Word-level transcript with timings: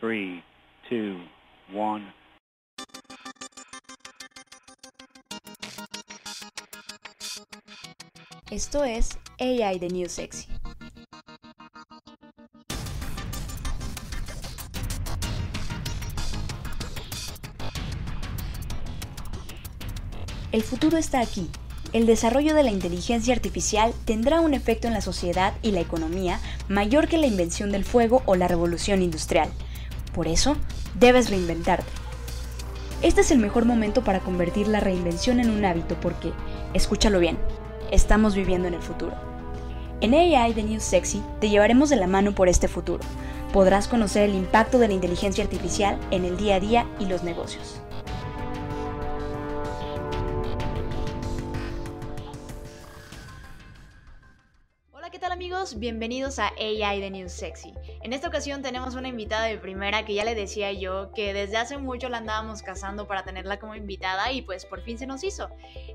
3, 0.00 0.44
2, 0.90 1.16
1. 1.74 2.14
Esto 8.52 8.84
es 8.84 9.18
AI 9.40 9.80
de 9.80 9.88
New 9.88 10.08
Sexy. 10.08 10.46
El 20.52 20.62
futuro 20.62 20.96
está 20.96 21.20
aquí. 21.20 21.50
El 21.92 22.06
desarrollo 22.06 22.54
de 22.54 22.62
la 22.62 22.70
inteligencia 22.70 23.34
artificial 23.34 23.92
tendrá 24.04 24.40
un 24.40 24.54
efecto 24.54 24.86
en 24.86 24.94
la 24.94 25.00
sociedad 25.00 25.54
y 25.62 25.72
la 25.72 25.80
economía 25.80 26.38
mayor 26.68 27.08
que 27.08 27.18
la 27.18 27.26
invención 27.26 27.72
del 27.72 27.84
fuego 27.84 28.22
o 28.26 28.36
la 28.36 28.46
revolución 28.46 29.02
industrial. 29.02 29.50
Por 30.18 30.26
eso, 30.26 30.56
debes 30.98 31.30
reinventarte. 31.30 31.86
Este 33.02 33.20
es 33.20 33.30
el 33.30 33.38
mejor 33.38 33.66
momento 33.66 34.02
para 34.02 34.18
convertir 34.18 34.66
la 34.66 34.80
reinvención 34.80 35.38
en 35.38 35.48
un 35.48 35.64
hábito 35.64 35.94
porque, 36.00 36.32
escúchalo 36.74 37.20
bien, 37.20 37.38
estamos 37.92 38.34
viviendo 38.34 38.66
en 38.66 38.74
el 38.74 38.82
futuro. 38.82 39.14
En 40.00 40.14
AI 40.14 40.54
de 40.54 40.64
New 40.64 40.80
Sexy 40.80 41.22
te 41.40 41.48
llevaremos 41.48 41.88
de 41.88 41.94
la 41.94 42.08
mano 42.08 42.34
por 42.34 42.48
este 42.48 42.66
futuro. 42.66 43.04
Podrás 43.52 43.86
conocer 43.86 44.28
el 44.28 44.34
impacto 44.34 44.80
de 44.80 44.88
la 44.88 44.94
inteligencia 44.94 45.44
artificial 45.44 46.00
en 46.10 46.24
el 46.24 46.36
día 46.36 46.56
a 46.56 46.60
día 46.60 46.86
y 46.98 47.04
los 47.04 47.22
negocios. 47.22 47.80
¿qué 55.18 55.18
tal 55.18 55.32
amigos? 55.32 55.80
Bienvenidos 55.80 56.38
a 56.38 56.52
AI 56.58 57.00
de 57.00 57.10
News 57.10 57.32
Sexy. 57.32 57.72
En 58.08 58.14
esta 58.14 58.28
ocasión 58.28 58.62
tenemos 58.62 58.94
una 58.94 59.08
invitada 59.08 59.44
de 59.44 59.58
primera 59.58 60.06
que 60.06 60.14
ya 60.14 60.24
le 60.24 60.34
decía 60.34 60.72
yo 60.72 61.12
que 61.12 61.34
desde 61.34 61.58
hace 61.58 61.76
mucho 61.76 62.08
la 62.08 62.16
andábamos 62.16 62.62
cazando 62.62 63.06
para 63.06 63.22
tenerla 63.22 63.58
como 63.58 63.74
invitada 63.74 64.32
y 64.32 64.40
pues 64.40 64.64
por 64.64 64.80
fin 64.80 64.96
se 64.96 65.06
nos 65.06 65.22
hizo. 65.24 65.50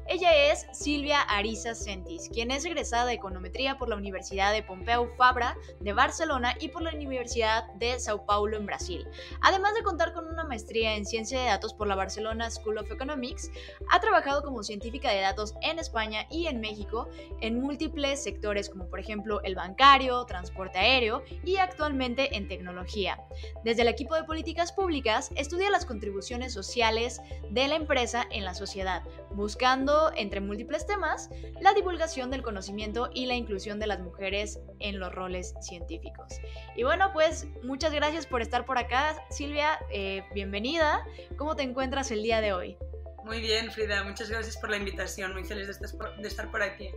Ella 0.07 0.51
es 0.51 0.67
Silvia 0.73 1.21
Ariza 1.21 1.73
Sentis, 1.73 2.29
quien 2.31 2.51
es 2.51 2.65
egresada 2.65 3.07
de 3.07 3.13
Econometría 3.13 3.79
por 3.79 3.89
la 3.89 3.95
Universidad 3.95 4.53
de 4.53 4.61
Pompeu 4.61 5.07
Fabra 5.17 5.57
de 5.79 5.91
Barcelona 5.93 6.53
y 6.59 6.67
por 6.67 6.83
la 6.83 6.93
Universidad 6.93 7.63
de 7.79 7.99
Sao 7.99 8.27
Paulo 8.27 8.57
en 8.57 8.67
Brasil. 8.67 9.07
Además 9.41 9.73
de 9.73 9.81
contar 9.81 10.13
con 10.13 10.27
una 10.27 10.43
maestría 10.43 10.95
en 10.95 11.07
Ciencia 11.07 11.39
de 11.39 11.47
Datos 11.47 11.73
por 11.73 11.87
la 11.87 11.95
Barcelona 11.95 12.51
School 12.51 12.77
of 12.77 12.91
Economics, 12.91 13.49
ha 13.89 13.99
trabajado 13.99 14.43
como 14.43 14.61
científica 14.61 15.09
de 15.09 15.21
datos 15.21 15.55
en 15.63 15.79
España 15.79 16.27
y 16.29 16.45
en 16.45 16.61
México 16.61 17.09
en 17.41 17.59
múltiples 17.59 18.21
sectores 18.21 18.69
como 18.69 18.87
por 18.87 18.99
ejemplo 18.99 19.41
el 19.41 19.55
bancario, 19.55 20.23
transporte 20.25 20.77
aéreo 20.77 21.23
y 21.43 21.55
actualmente 21.57 22.02
en 22.03 22.47
tecnología. 22.47 23.19
Desde 23.63 23.83
el 23.83 23.87
equipo 23.87 24.15
de 24.15 24.25
políticas 24.25 24.71
públicas 24.73 25.31
estudia 25.35 25.69
las 25.69 25.85
contribuciones 25.85 26.53
sociales 26.53 27.21
de 27.49 27.67
la 27.67 27.75
empresa 27.75 28.25
en 28.29 28.43
la 28.43 28.53
sociedad, 28.53 29.03
buscando, 29.31 30.11
entre 30.15 30.41
múltiples 30.41 30.85
temas, 30.85 31.29
la 31.61 31.73
divulgación 31.73 32.29
del 32.29 32.41
conocimiento 32.41 33.09
y 33.13 33.25
la 33.25 33.35
inclusión 33.35 33.79
de 33.79 33.87
las 33.87 34.01
mujeres 34.01 34.59
en 34.79 34.99
los 34.99 35.13
roles 35.13 35.55
científicos. 35.61 36.33
Y 36.75 36.83
bueno, 36.83 37.11
pues 37.13 37.47
muchas 37.63 37.93
gracias 37.93 38.25
por 38.25 38.41
estar 38.41 38.65
por 38.65 38.77
acá, 38.77 39.15
Silvia, 39.29 39.79
eh, 39.91 40.23
bienvenida. 40.33 41.05
¿Cómo 41.37 41.55
te 41.55 41.63
encuentras 41.63 42.11
el 42.11 42.21
día 42.21 42.41
de 42.41 42.53
hoy? 42.53 42.77
Muy 43.23 43.39
bien, 43.39 43.71
Frida, 43.71 44.03
muchas 44.03 44.29
gracias 44.29 44.57
por 44.57 44.69
la 44.69 44.75
invitación, 44.75 45.31
muy 45.31 45.45
feliz 45.45 45.67
de 45.67 46.27
estar 46.27 46.51
por 46.51 46.61
aquí. 46.61 46.89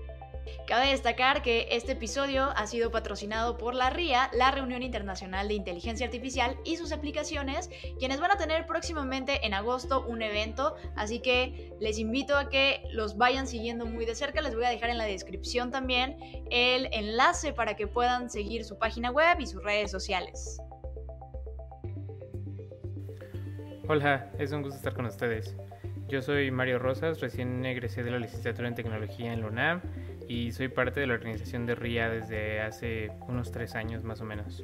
Cabe 0.66 0.90
destacar 0.90 1.42
que 1.42 1.68
este 1.70 1.92
episodio 1.92 2.50
ha 2.56 2.66
sido 2.66 2.90
patrocinado 2.90 3.56
por 3.56 3.74
la 3.74 3.90
RIA, 3.90 4.30
la 4.32 4.50
Reunión 4.50 4.82
Internacional 4.82 5.48
de 5.48 5.54
Inteligencia 5.54 6.06
Artificial 6.06 6.56
y 6.64 6.76
sus 6.76 6.92
aplicaciones, 6.92 7.70
quienes 7.98 8.20
van 8.20 8.32
a 8.32 8.36
tener 8.36 8.66
próximamente 8.66 9.46
en 9.46 9.54
agosto 9.54 10.04
un 10.06 10.22
evento, 10.22 10.76
así 10.96 11.20
que 11.20 11.72
les 11.80 11.98
invito 11.98 12.36
a 12.36 12.48
que 12.48 12.82
los 12.90 13.16
vayan 13.16 13.46
siguiendo 13.46 13.86
muy 13.86 14.04
de 14.04 14.14
cerca, 14.14 14.40
les 14.40 14.54
voy 14.54 14.64
a 14.64 14.70
dejar 14.70 14.90
en 14.90 14.98
la 14.98 15.04
descripción 15.04 15.70
también 15.70 16.16
el 16.50 16.88
enlace 16.92 17.52
para 17.52 17.74
que 17.74 17.86
puedan 17.86 18.30
seguir 18.30 18.64
su 18.64 18.78
página 18.78 19.10
web 19.10 19.38
y 19.40 19.46
sus 19.46 19.62
redes 19.62 19.90
sociales. 19.90 20.60
Hola, 23.88 24.32
es 24.38 24.50
un 24.50 24.62
gusto 24.62 24.76
estar 24.76 24.94
con 24.94 25.06
ustedes. 25.06 25.54
Yo 26.08 26.22
soy 26.22 26.50
Mario 26.50 26.78
Rosas, 26.78 27.20
recién 27.20 27.64
egresé 27.64 28.02
de 28.02 28.10
la 28.10 28.18
licenciatura 28.18 28.68
en 28.68 28.74
tecnología 28.74 29.32
en 29.32 29.40
la 29.42 29.46
UNAM 29.46 29.82
y 30.28 30.52
soy 30.52 30.68
parte 30.68 31.00
de 31.00 31.06
la 31.06 31.14
organización 31.14 31.66
de 31.66 31.74
RIA 31.74 32.08
desde 32.08 32.60
hace 32.60 33.12
unos 33.28 33.50
tres 33.52 33.74
años 33.74 34.02
más 34.04 34.20
o 34.20 34.24
menos. 34.24 34.62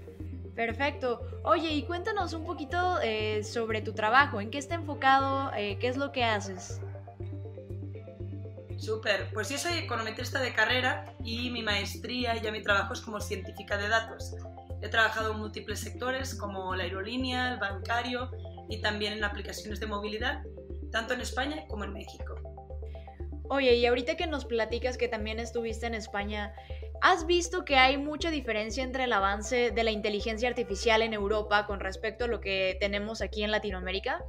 Perfecto. 0.54 1.22
Oye, 1.44 1.70
y 1.72 1.84
cuéntanos 1.84 2.34
un 2.34 2.44
poquito 2.44 3.00
eh, 3.02 3.42
sobre 3.42 3.80
tu 3.80 3.94
trabajo, 3.94 4.40
en 4.40 4.50
qué 4.50 4.58
está 4.58 4.74
enfocado, 4.74 5.50
eh, 5.56 5.78
qué 5.80 5.88
es 5.88 5.96
lo 5.96 6.12
que 6.12 6.24
haces. 6.24 6.80
Súper, 8.76 9.30
pues 9.32 9.48
yo 9.48 9.58
soy 9.58 9.78
econometrista 9.78 10.40
de 10.40 10.52
carrera 10.52 11.04
y 11.22 11.50
mi 11.50 11.62
maestría 11.62 12.36
y 12.36 12.40
ya 12.40 12.50
mi 12.50 12.62
trabajo 12.62 12.92
es 12.92 13.00
como 13.00 13.20
científica 13.20 13.76
de 13.76 13.88
datos. 13.88 14.34
He 14.82 14.88
trabajado 14.88 15.32
en 15.32 15.38
múltiples 15.38 15.78
sectores 15.78 16.34
como 16.34 16.74
la 16.74 16.82
aerolínea, 16.82 17.52
el 17.52 17.60
bancario 17.60 18.30
y 18.68 18.80
también 18.80 19.12
en 19.12 19.22
aplicaciones 19.22 19.78
de 19.78 19.86
movilidad, 19.86 20.42
tanto 20.90 21.14
en 21.14 21.20
España 21.20 21.64
como 21.68 21.84
en 21.84 21.92
México. 21.92 22.34
Oye, 23.54 23.74
y 23.74 23.84
ahorita 23.84 24.16
que 24.16 24.26
nos 24.26 24.46
platicas 24.46 24.96
que 24.96 25.08
también 25.08 25.38
estuviste 25.38 25.84
en 25.84 25.92
España, 25.92 26.54
¿has 27.02 27.26
visto 27.26 27.66
que 27.66 27.76
hay 27.76 27.98
mucha 27.98 28.30
diferencia 28.30 28.82
entre 28.82 29.04
el 29.04 29.12
avance 29.12 29.72
de 29.72 29.84
la 29.84 29.90
inteligencia 29.90 30.48
artificial 30.48 31.02
en 31.02 31.12
Europa 31.12 31.66
con 31.66 31.78
respecto 31.78 32.24
a 32.24 32.28
lo 32.28 32.41
que 32.41 32.78
tenemos 32.80 33.20
aquí 33.20 33.44
en 33.44 33.50
Latinoamérica? 33.50 34.24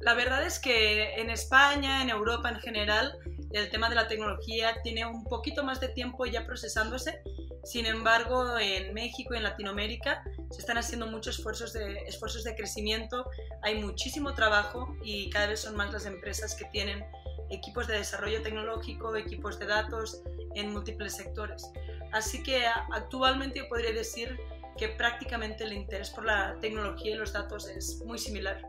La 0.00 0.14
verdad 0.14 0.44
es 0.44 0.58
que 0.58 1.14
en 1.20 1.30
España, 1.30 2.02
en 2.02 2.10
Europa 2.10 2.48
en 2.48 2.58
general, 2.58 3.16
el 3.52 3.70
tema 3.70 3.88
de 3.88 3.94
la 3.94 4.08
tecnología 4.08 4.76
tiene 4.82 5.06
un 5.06 5.24
poquito 5.24 5.64
más 5.64 5.80
de 5.80 5.88
tiempo 5.88 6.26
ya 6.26 6.44
procesándose. 6.44 7.22
Sin 7.64 7.86
embargo, 7.86 8.58
en 8.58 8.94
México 8.94 9.34
y 9.34 9.38
en 9.38 9.42
Latinoamérica 9.42 10.22
se 10.50 10.60
están 10.60 10.78
haciendo 10.78 11.06
muchos 11.06 11.38
esfuerzos 11.38 11.72
de, 11.72 11.98
esfuerzos 12.06 12.44
de 12.44 12.54
crecimiento, 12.54 13.28
hay 13.62 13.82
muchísimo 13.82 14.34
trabajo 14.34 14.96
y 15.02 15.28
cada 15.30 15.48
vez 15.48 15.60
son 15.60 15.76
más 15.76 15.92
las 15.92 16.06
empresas 16.06 16.54
que 16.54 16.64
tienen 16.66 17.04
equipos 17.50 17.86
de 17.86 17.98
desarrollo 17.98 18.42
tecnológico, 18.42 19.14
equipos 19.16 19.58
de 19.58 19.66
datos 19.66 20.22
en 20.54 20.72
múltiples 20.72 21.16
sectores. 21.16 21.70
Así 22.12 22.42
que 22.42 22.66
actualmente 22.92 23.58
yo 23.58 23.68
podría 23.68 23.92
decir 23.92 24.38
que 24.78 24.88
prácticamente 24.88 25.64
el 25.64 25.72
interés 25.72 26.10
por 26.10 26.24
la 26.24 26.56
tecnología 26.60 27.14
y 27.14 27.18
los 27.18 27.32
datos 27.32 27.68
es 27.68 28.00
muy 28.04 28.18
similar. 28.18 28.62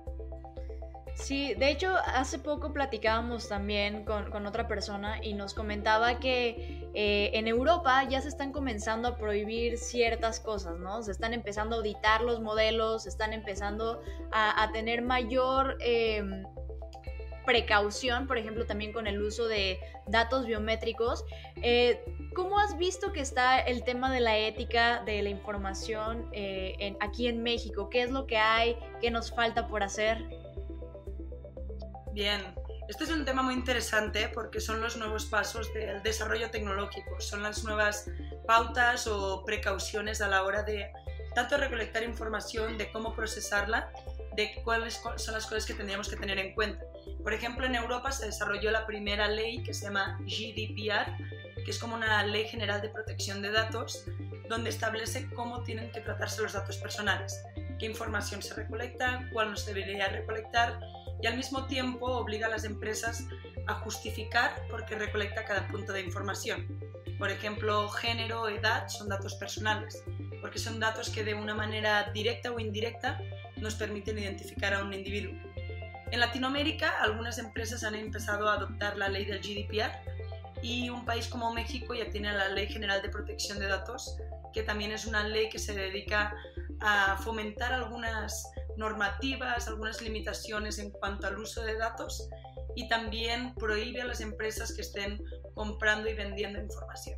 Sí, 1.16 1.53
de 1.56 1.70
hecho, 1.70 1.96
hace 2.06 2.40
poco 2.40 2.72
platicábamos 2.72 3.50
también 3.50 4.06
con, 4.06 4.46
otra 4.46 4.68
persona 4.68 5.24
y 5.24 5.34
nos 5.34 5.53
comentaba 5.53 6.20
que 6.20 6.90
eh, 6.94 7.31
en 7.34 7.47
Europa 7.47 8.08
ya 8.09 8.22
se 8.22 8.30
están 8.30 8.52
comenzando 8.52 9.09
a 9.09 9.18
prohibir 9.18 9.78
ciertas 9.78 10.40
cosas, 10.40 10.80
¿no? 10.80 11.03
Se 11.03 11.12
están 11.12 11.34
empezando 11.34 11.75
a 11.75 11.80
auditar 11.80 12.22
los 12.22 12.40
modelos, 12.40 13.03
se 13.03 13.09
están 13.09 13.34
empezando 13.34 14.02
a, 14.31 14.70
tener 14.72 15.02
mayor 15.02 15.78
eh, 15.81 16.24
precaución, 17.50 18.28
por 18.28 18.38
ejemplo, 18.38 18.68
también 18.68 18.94
con 18.94 19.08
el 19.08 19.20
uso 19.22 19.47
de 19.47 19.80
datos 20.06 20.46
biométricos. 20.46 21.26
Eh, 21.64 22.00
¿Cómo 22.36 22.59
has 22.59 22.78
visto 22.78 23.12
que 23.12 23.22
está 23.22 23.59
el 23.59 23.84
tema 23.84 24.12
de 24.14 24.20
la 24.20 24.38
ética 24.38 25.02
de 25.03 25.24
la 25.24 25.30
información 25.30 26.30
eh, 26.31 26.96
aquí 27.00 27.28
en 27.28 27.41
México? 27.41 27.90
¿Qué 27.90 28.03
es 28.03 28.12
lo 28.12 28.28
que 28.28 28.38
hay? 28.38 28.78
¿Qué 29.02 29.09
nos 29.09 29.34
falta 29.34 29.68
por 29.68 29.81
hacer? 29.81 30.30
Bien, 32.19 32.41
este 32.90 33.06
es 33.06 33.12
un 33.12 33.24
tema 33.24 33.41
muy 33.41 33.53
interesante 33.53 34.28
porque 34.34 34.59
son 34.59 34.81
los 34.81 34.97
nuevos 34.97 35.28
pasos 35.28 35.74
del 35.74 36.03
desarrollo 36.03 36.52
tecnológico, 36.52 37.22
son 37.22 37.41
las 37.44 37.63
nuevas 37.63 38.07
pautas 38.46 39.07
o 39.07 39.46
precauciones 39.46 40.19
a 40.19 40.28
la 40.28 40.44
hora 40.44 40.63
de 40.63 40.91
tanto 41.34 41.56
recolectar 41.56 42.03
información, 42.03 42.78
de 42.78 42.91
cómo 42.91 43.16
procesarla, 43.16 43.90
de 44.35 44.52
cuáles 44.66 45.02
son 45.16 45.34
las 45.34 45.46
cosas 45.46 45.66
que 45.66 45.73
tendríamos 45.73 46.09
que 46.09 46.17
tener 46.17 46.38
en 46.40 46.53
cuenta. 46.55 46.84
Por 47.23 47.34
ejemplo, 47.34 47.66
en 47.66 47.76
Europa 47.76 48.11
se 48.11 48.26
desarrolló 48.26 48.70
la 48.70 48.85
primera 48.85 49.29
ley 49.29 49.64
que 49.64 49.73
se 49.73 49.85
llama 49.85 50.20
GDPR, 50.23 51.16
que 51.64 51.72
es 51.72 51.79
como 51.79 51.96
una 51.96 52.22
ley 52.26 52.49
general 52.49 52.82
de 52.82 52.90
protección 52.90 53.41
de 53.41 53.52
datos, 53.52 54.03
donde 54.49 54.72
establece 54.72 55.29
cómo 55.34 55.64
tienen 55.64 55.90
que 55.93 56.02
tratarse 56.02 56.41
los 56.41 56.52
datos 56.52 56.76
personales, 56.79 57.41
qué 57.79 57.85
información 57.85 58.41
se 58.41 58.55
recolecta, 58.55 59.29
cuál 59.32 59.52
no 59.52 59.55
se 59.55 59.73
debería 59.73 60.09
recolectar 60.09 60.82
y 61.21 61.27
al 61.27 61.37
mismo 61.37 61.66
tiempo 61.67 62.05
obliga 62.05 62.47
a 62.47 62.49
las 62.49 62.63
empresas 62.63 63.25
a 63.67 63.75
justificar 63.75 64.55
por 64.69 64.85
qué 64.85 64.95
recolecta 64.95 65.45
cada 65.45 65.67
punto 65.67 65.93
de 65.93 66.01
información. 66.01 66.67
Por 67.17 67.29
ejemplo, 67.29 67.89
género, 67.89 68.47
edad 68.47 68.87
son 68.87 69.09
datos 69.09 69.35
personales, 69.35 70.03
porque 70.41 70.59
son 70.59 70.79
datos 70.79 71.09
que 71.09 71.23
de 71.23 71.33
una 71.33 71.53
manera 71.53 72.11
directa 72.13 72.51
o 72.51 72.59
indirecta 72.59 73.19
nos 73.57 73.75
permiten 73.75 74.17
identificar 74.17 74.73
a 74.73 74.83
un 74.83 74.93
individuo. 74.93 75.33
En 76.11 76.19
Latinoamérica, 76.19 77.01
algunas 77.01 77.37
empresas 77.37 77.83
han 77.83 77.95
empezado 77.95 78.49
a 78.49 78.53
adoptar 78.53 78.97
la 78.97 79.09
ley 79.09 79.25
del 79.25 79.39
GDPR 79.41 79.91
y 80.63 80.89
un 80.89 81.05
país 81.05 81.27
como 81.27 81.53
México 81.53 81.93
ya 81.93 82.09
tiene 82.09 82.33
la 82.33 82.49
Ley 82.49 82.67
General 82.67 83.01
de 83.01 83.09
Protección 83.09 83.59
de 83.59 83.67
Datos, 83.67 84.17
que 84.53 84.63
también 84.63 84.91
es 84.91 85.05
una 85.05 85.27
ley 85.27 85.49
que 85.49 85.59
se 85.59 85.73
dedica 85.73 86.33
a 86.79 87.17
fomentar 87.17 87.73
algunas 87.73 88.49
normativas, 88.79 89.67
algunas 89.67 90.02
limitaciones 90.02 90.79
en 90.79 90.90
cuanto 90.90 91.28
al 91.28 91.37
uso 91.37 91.61
de 91.64 91.78
datos 91.78 92.29
y 92.76 92.87
también 92.87 93.53
prohíbe 93.55 94.02
a 94.02 94.05
las 94.05 94.22
empresas 94.22 94.73
que 94.73 94.81
estén 94.81 95.22
comprando 95.53 96.09
y 96.09 96.14
vendiendo 96.14 96.59
información. 96.59 97.17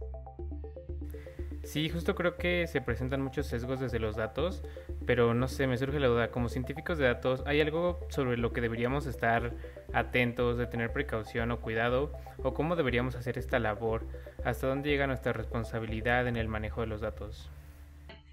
Sí, 1.63 1.88
justo 1.90 2.16
creo 2.16 2.38
que 2.38 2.66
se 2.66 2.81
presentan 2.81 3.22
muchos 3.22 3.46
sesgos 3.46 3.80
desde 3.80 4.00
los 4.00 4.16
datos, 4.16 4.63
pero 5.06 5.36
no 5.36 5.48
sé, 5.48 5.68
me 5.68 5.78
surge 5.78 6.00
la 6.00 6.08
duda, 6.08 6.31
como 6.31 6.50
científicos 6.50 6.98
de 6.98 7.06
datos, 7.06 7.44
¿hay 7.46 7.62
algo 7.62 8.00
sobre 8.10 8.38
lo 8.38 8.52
que 8.52 8.62
deberíamos 8.62 9.06
estar 9.06 9.54
atentos, 9.94 10.58
de 10.58 10.66
tener 10.66 10.92
precaución 10.92 11.52
o 11.52 11.62
cuidado? 11.62 12.13
¿O 12.44 12.56
cómo 12.56 12.75
deberíamos 12.75 13.16
hacer 13.16 13.38
esta 13.38 13.60
labor? 13.60 14.08
¿Hasta 14.44 14.68
dónde 14.68 14.90
llega 14.90 15.06
nuestra 15.06 15.34
responsabilidad 15.34 16.28
en 16.28 16.36
el 16.36 16.48
manejo 16.48 16.81
de 16.81 16.88
los 16.88 17.02
datos? 17.02 17.52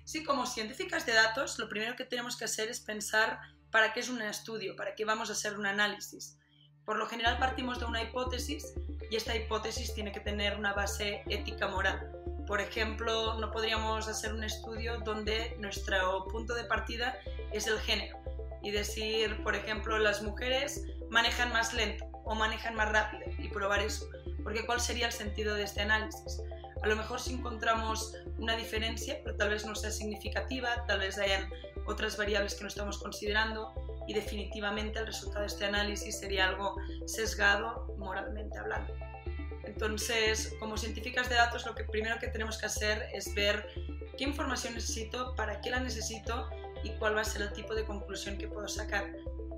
Sí, 0.08 0.24
como 0.24 0.46
científicas 0.46 1.04
de 1.04 1.12
datos, 1.12 1.58
lo 1.58 1.68
primero 1.68 1.94
que 1.94 2.06
tenemos 2.06 2.38
que 2.38 2.46
hacer 2.46 2.70
es 2.70 2.80
pensar 2.80 3.40
para 3.70 3.92
qué 3.92 4.00
es 4.00 4.08
un 4.08 4.22
estudio, 4.22 4.74
para 4.74 4.94
qué 4.94 5.04
vamos 5.04 5.28
a 5.28 5.34
hacer 5.34 5.58
un 5.58 5.66
análisis. 5.66 6.38
Por 6.86 6.96
lo 6.96 7.06
general 7.06 7.36
partimos 7.38 7.78
de 7.78 7.84
una 7.84 8.02
hipótesis 8.02 8.72
y 9.10 9.16
esta 9.16 9.36
hipótesis 9.36 9.92
tiene 9.92 10.10
que 10.10 10.20
tener 10.20 10.56
una 10.56 10.72
base 10.72 11.24
ética 11.26 11.68
moral. 11.68 12.10
Por 12.46 12.62
ejemplo, 12.62 13.38
no 13.38 13.50
podríamos 13.50 14.08
hacer 14.08 14.32
un 14.32 14.44
estudio 14.44 14.98
donde 15.00 15.54
nuestro 15.58 16.24
punto 16.28 16.54
de 16.54 16.64
partida 16.64 17.18
es 17.52 17.66
el 17.66 17.78
género 17.78 18.18
y 18.62 18.70
decir, 18.70 19.42
por 19.42 19.54
ejemplo, 19.56 19.98
las 19.98 20.22
mujeres 20.22 20.86
manejan 21.10 21.52
más 21.52 21.74
lento 21.74 22.06
o 22.24 22.34
manejan 22.34 22.74
más 22.74 22.90
rápido 22.90 23.24
y 23.36 23.48
probar 23.48 23.80
eso. 23.80 24.08
Porque 24.42 24.64
¿cuál 24.64 24.80
sería 24.80 25.04
el 25.04 25.12
sentido 25.12 25.54
de 25.54 25.64
este 25.64 25.82
análisis? 25.82 26.40
A 26.82 26.86
lo 26.86 26.96
mejor 26.96 27.20
si 27.20 27.34
encontramos 27.34 28.14
una 28.38 28.56
diferencia, 28.56 29.20
pero 29.24 29.36
tal 29.36 29.50
vez 29.50 29.66
no 29.66 29.74
sea 29.74 29.90
significativa, 29.90 30.84
tal 30.86 31.00
vez 31.00 31.18
hayan 31.18 31.50
otras 31.86 32.16
variables 32.16 32.54
que 32.54 32.62
no 32.62 32.68
estamos 32.68 32.98
considerando 32.98 33.72
y 34.06 34.14
definitivamente 34.14 34.98
el 34.98 35.06
resultado 35.06 35.40
de 35.40 35.46
este 35.46 35.66
análisis 35.66 36.18
sería 36.18 36.48
algo 36.48 36.76
sesgado 37.06 37.94
moralmente 37.98 38.58
hablando. 38.58 38.94
Entonces, 39.64 40.54
como 40.58 40.76
científicas 40.76 41.28
de 41.28 41.34
datos, 41.34 41.66
lo 41.66 41.74
que 41.74 41.84
primero 41.84 42.18
que 42.18 42.28
tenemos 42.28 42.58
que 42.58 42.66
hacer 42.66 43.08
es 43.12 43.34
ver 43.34 43.68
qué 44.16 44.24
información 44.24 44.74
necesito, 44.74 45.34
para 45.34 45.60
qué 45.60 45.70
la 45.70 45.80
necesito 45.80 46.48
y 46.82 46.90
cuál 46.92 47.16
va 47.16 47.20
a 47.20 47.24
ser 47.24 47.42
el 47.42 47.52
tipo 47.52 47.74
de 47.74 47.84
conclusión 47.84 48.38
que 48.38 48.48
puedo 48.48 48.66
sacar. 48.66 49.12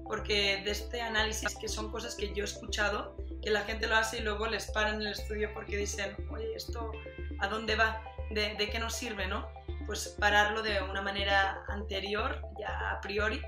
Porque 0.05 0.63
de 0.65 0.71
este 0.73 1.01
análisis, 1.01 1.55
que 1.57 1.69
son 1.69 1.91
cosas 1.93 2.17
que 2.17 2.35
yo 2.35 2.43
he 2.43 2.47
escuchado, 2.47 3.17
que 3.43 3.51
la 3.51 3.63
gente 3.63 3.87
lo 3.87 3.97
hace 3.97 4.19
y 4.19 4.23
luego 4.23 4.47
les 4.47 4.71
paran 4.71 5.01
el 5.01 5.09
estudio 5.09 5.51
porque 5.55 5.77
dicen, 5.77 6.17
oye, 6.31 6.55
¿esto 6.55 6.93
a 7.39 7.49
dónde 7.49 7.77
va? 7.77 8.03
¿De, 8.31 8.55
de 8.55 8.71
qué 8.71 8.79
nos 8.79 8.95
sirve? 8.95 9.27
¿no? 9.27 9.49
Pues 9.87 10.09
pararlo 10.21 10.63
de 10.63 10.81
una 10.83 11.03
manera 11.03 11.65
anterior, 11.69 12.41
ya 12.59 12.91
a 12.91 13.01
priori, 13.01 13.41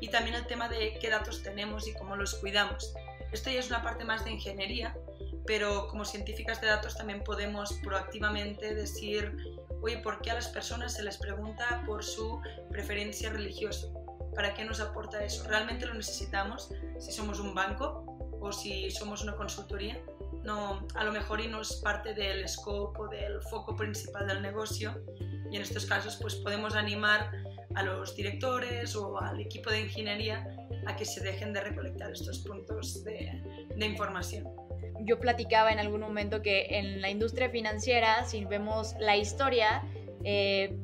y 0.00 0.08
también 0.08 0.36
el 0.36 0.46
tema 0.46 0.68
de 0.68 0.98
qué 1.00 1.10
datos 1.10 1.42
tenemos 1.42 1.86
y 1.86 1.94
cómo 1.94 2.16
los 2.16 2.34
cuidamos. 2.34 2.94
Esto 3.32 3.50
ya 3.50 3.60
es 3.60 3.68
una 3.68 3.82
parte 3.82 4.04
más 4.04 4.24
de 4.24 4.32
ingeniería, 4.32 4.96
pero 5.46 5.88
como 5.88 6.04
científicas 6.04 6.60
de 6.60 6.66
datos 6.68 6.96
también 6.96 7.24
podemos 7.24 7.72
proactivamente 7.82 8.74
decir, 8.74 9.34
oye, 9.80 9.98
¿por 9.98 10.20
qué 10.20 10.30
a 10.30 10.34
las 10.34 10.48
personas 10.48 10.94
se 10.94 11.02
les 11.02 11.18
pregunta 11.18 11.82
por 11.86 12.04
su 12.04 12.40
preferencia 12.70 13.30
religiosa? 13.30 13.88
¿Para 14.34 14.54
qué 14.54 14.64
nos 14.64 14.80
aporta 14.80 15.24
eso? 15.24 15.46
¿Realmente 15.48 15.86
lo 15.86 15.94
necesitamos 15.94 16.70
si 16.98 17.12
somos 17.12 17.38
un 17.40 17.54
banco 17.54 18.11
o 18.42 18.52
si 18.52 18.90
somos 18.90 19.22
una 19.22 19.34
consultoría? 19.36 19.98
No, 20.42 20.86
a 20.94 21.04
lo 21.04 21.12
mejor 21.12 21.40
y 21.40 21.48
no 21.48 21.60
es 21.62 21.74
parte 21.76 22.14
del 22.14 22.48
scope 22.48 23.00
o 23.00 23.08
del 23.08 23.40
foco 23.42 23.76
principal 23.76 24.26
del 24.26 24.42
negocio 24.42 25.02
y 25.50 25.56
en 25.56 25.62
estos 25.62 25.86
casos 25.86 26.18
pues 26.20 26.34
podemos 26.34 26.74
animar 26.74 27.30
a 27.74 27.82
los 27.82 28.14
directores 28.16 28.96
o 28.96 29.18
al 29.20 29.40
equipo 29.40 29.70
de 29.70 29.82
ingeniería 29.82 30.46
a 30.86 30.96
que 30.96 31.04
se 31.04 31.22
dejen 31.22 31.52
de 31.52 31.60
recolectar 31.60 32.10
estos 32.10 32.40
puntos 32.40 33.04
de, 33.04 33.40
de 33.76 33.86
información 33.86 34.46
yo 35.04 35.18
platicaba 35.18 35.72
en 35.72 35.78
algún 35.78 36.00
momento 36.00 36.42
que 36.42 36.66
en 36.78 37.00
la 37.00 37.10
industria 37.10 37.50
financiera, 37.50 38.24
si 38.24 38.44
vemos 38.44 38.94
la 38.98 39.16
historia, 39.16 39.82
eh, 40.24 40.76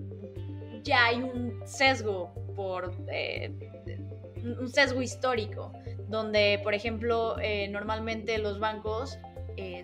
ya 0.82 1.06
hay 1.06 1.22
un 1.22 1.62
sesgo 1.66 2.32
por 2.56 2.94
eh, 3.10 3.52
un 4.36 4.68
sesgo 4.68 5.02
histórico, 5.02 5.72
donde, 6.08 6.60
por 6.62 6.74
ejemplo, 6.74 7.38
eh, 7.40 7.68
normalmente 7.68 8.38
los 8.38 8.58
bancos 8.58 9.18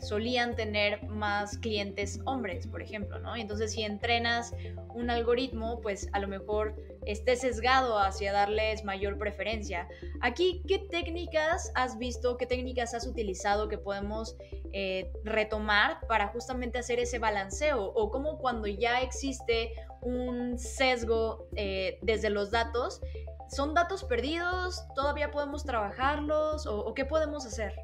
solían 0.01 0.55
tener 0.55 1.03
más 1.09 1.59
clientes 1.59 2.21
hombres, 2.27 2.69
por 2.69 2.81
ejemplo, 2.81 3.19
¿no? 3.19 3.35
Entonces, 3.35 3.73
si 3.73 3.83
entrenas 3.83 4.55
un 4.95 5.11
algoritmo, 5.11 5.81
pues 5.81 6.09
a 6.13 6.21
lo 6.21 6.29
mejor 6.29 6.77
esté 7.07 7.37
sesgado 7.37 7.99
hacia 7.99 8.33
darles 8.33 8.85
mayor 8.85 9.19
preferencia. 9.19 9.89
Aquí, 10.21 10.63
¿qué 10.67 10.79
técnicas 10.79 11.71
has 11.75 11.99
visto, 11.99 12.37
qué 12.37 12.47
técnicas 12.47 12.95
has 12.95 13.07
utilizado 13.07 13.69
que 13.69 13.79
podemos 13.79 14.37
eh, 14.73 15.13
retomar 15.25 15.99
para 16.07 16.29
justamente 16.29 16.79
hacer 16.79 17.01
ese 17.01 17.19
balanceo? 17.19 17.83
O 17.83 18.11
cómo 18.11 18.39
cuando 18.39 18.67
ya 18.67 19.01
existe 19.01 19.73
un 20.05 20.59
sesgo 20.59 21.49
eh, 21.57 21.99
desde 22.03 22.31
los 22.31 22.51
datos, 22.51 23.01
¿son 23.49 23.75
datos 23.75 24.05
perdidos? 24.05 24.83
¿Todavía 24.95 25.31
podemos 25.31 25.65
trabajarlos? 25.65 26.67
¿O, 26.67 26.95
qué 26.95 27.05
podemos 27.05 27.47
hacer? 27.47 27.75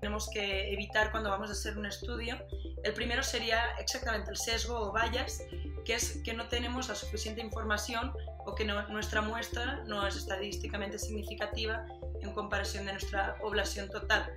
Tenemos 0.00 0.28
que 0.30 0.72
evitar 0.72 1.10
cuando 1.10 1.30
vamos 1.30 1.48
a 1.48 1.52
hacer 1.52 1.76
un 1.78 1.86
estudio 1.86 2.36
el 2.84 2.92
primero 2.92 3.22
sería 3.22 3.64
exactamente 3.78 4.30
el 4.30 4.36
sesgo 4.36 4.78
o 4.78 4.92
vallas, 4.92 5.42
que 5.86 5.94
es 5.94 6.18
que 6.22 6.34
no 6.34 6.48
tenemos 6.48 6.88
la 6.88 6.94
suficiente 6.94 7.40
información 7.40 8.12
o 8.44 8.54
que 8.54 8.66
nuestra 8.66 9.22
muestra 9.22 9.82
no 9.86 10.06
es 10.06 10.16
estadísticamente 10.16 10.98
significativa 10.98 11.86
en 12.20 12.32
comparación 12.32 12.84
de 12.84 12.92
nuestra 12.92 13.38
población 13.38 13.88
total. 13.88 14.30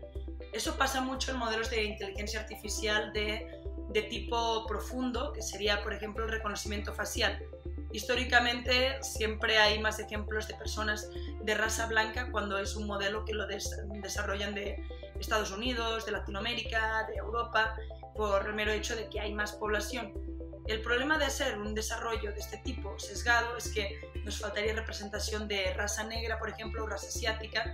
Eso 0.54 0.78
pasa 0.78 1.02
mucho 1.02 1.32
en 1.32 1.38
modelos 1.38 1.70
de 1.70 1.84
inteligencia 1.84 2.40
artificial 2.40 3.12
de, 3.12 3.57
de 3.90 4.04
tipo 4.04 4.66
profundo, 4.68 5.32
que 5.34 5.42
sería, 5.42 5.82
por 5.84 5.94
ejemplo, 5.94 6.26
el 6.26 6.32
reconocimiento 6.32 6.94
facial. 6.94 7.42
Históricamente 7.92 9.02
siempre 9.02 9.58
hay 9.58 9.80
más 9.80 10.00
ejemplos 10.00 10.48
de 10.48 10.56
personas 10.56 11.10
de 11.42 11.56
raza 11.56 11.88
blanca 11.88 12.30
cuando 12.32 12.58
es 12.58 12.76
un 12.76 12.86
modelo 12.86 13.24
que 13.24 13.34
lo 13.34 13.48
desarrollan 13.48 14.54
de 14.54 14.84
Estados 15.20 15.52
Unidos, 15.52 16.06
de 16.06 16.12
Latinoamérica, 16.12 17.08
de 17.08 17.16
Europa, 17.16 17.76
por 18.16 18.46
el 18.46 18.54
mero 18.54 18.72
hecho 18.72 18.96
de 18.96 19.08
que 19.10 19.20
hay 19.20 19.34
más 19.34 19.54
población. 19.54 20.14
El 20.68 20.82
problema 20.82 21.18
de 21.18 21.26
hacer 21.26 21.58
un 21.58 21.74
desarrollo 21.74 22.34
de 22.34 22.40
este 22.40 22.58
tipo 22.58 23.00
sesgado 23.00 23.56
es 23.56 23.70
que 23.70 24.02
nos 24.26 24.40
faltaría 24.40 24.74
representación 24.74 25.48
de 25.48 25.74
raza 25.74 26.04
negra, 26.04 26.38
por 26.40 26.50
ejemplo, 26.50 26.84
o 26.84 26.88
raza 26.88 27.08
asiática, 27.08 27.74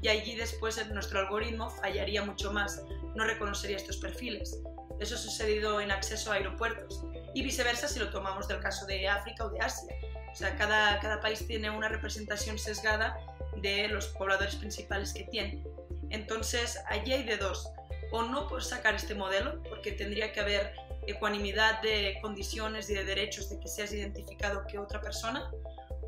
y 0.00 0.08
allí 0.08 0.34
después 0.34 0.84
nuestro 0.90 1.20
algoritmo 1.20 1.70
fallaría 1.70 2.24
mucho 2.24 2.52
más, 2.52 2.82
no 3.14 3.24
reconocería 3.24 3.76
estos 3.76 3.98
perfiles. 3.98 4.60
Eso 5.02 5.16
ha 5.16 5.18
sucedido 5.18 5.80
en 5.80 5.90
acceso 5.90 6.30
a 6.30 6.36
aeropuertos 6.36 7.04
y 7.34 7.42
viceversa 7.42 7.88
si 7.88 7.98
lo 7.98 8.10
tomamos 8.10 8.46
del 8.46 8.60
caso 8.60 8.86
de 8.86 9.08
África 9.08 9.44
o 9.44 9.50
de 9.50 9.60
Asia. 9.60 9.94
O 10.30 10.34
sea, 10.34 10.56
cada, 10.56 11.00
cada 11.00 11.20
país 11.20 11.44
tiene 11.46 11.70
una 11.70 11.88
representación 11.88 12.58
sesgada 12.58 13.18
de 13.56 13.88
los 13.88 14.06
pobladores 14.06 14.54
principales 14.54 15.12
que 15.12 15.24
tiene. 15.24 15.64
Entonces, 16.10 16.78
allí 16.88 17.12
hay 17.12 17.24
de 17.24 17.36
dos 17.36 17.68
o 18.12 18.22
no 18.22 18.46
por 18.46 18.62
sacar 18.62 18.94
este 18.94 19.14
modelo, 19.14 19.62
porque 19.64 19.92
tendría 19.92 20.32
que 20.32 20.40
haber 20.40 20.74
ecuanimidad 21.06 21.82
de 21.82 22.18
condiciones 22.22 22.88
y 22.88 22.94
de 22.94 23.04
derechos 23.04 23.50
de 23.50 23.58
que 23.58 23.68
seas 23.68 23.92
identificado 23.92 24.66
que 24.66 24.78
otra 24.78 25.00
persona, 25.00 25.50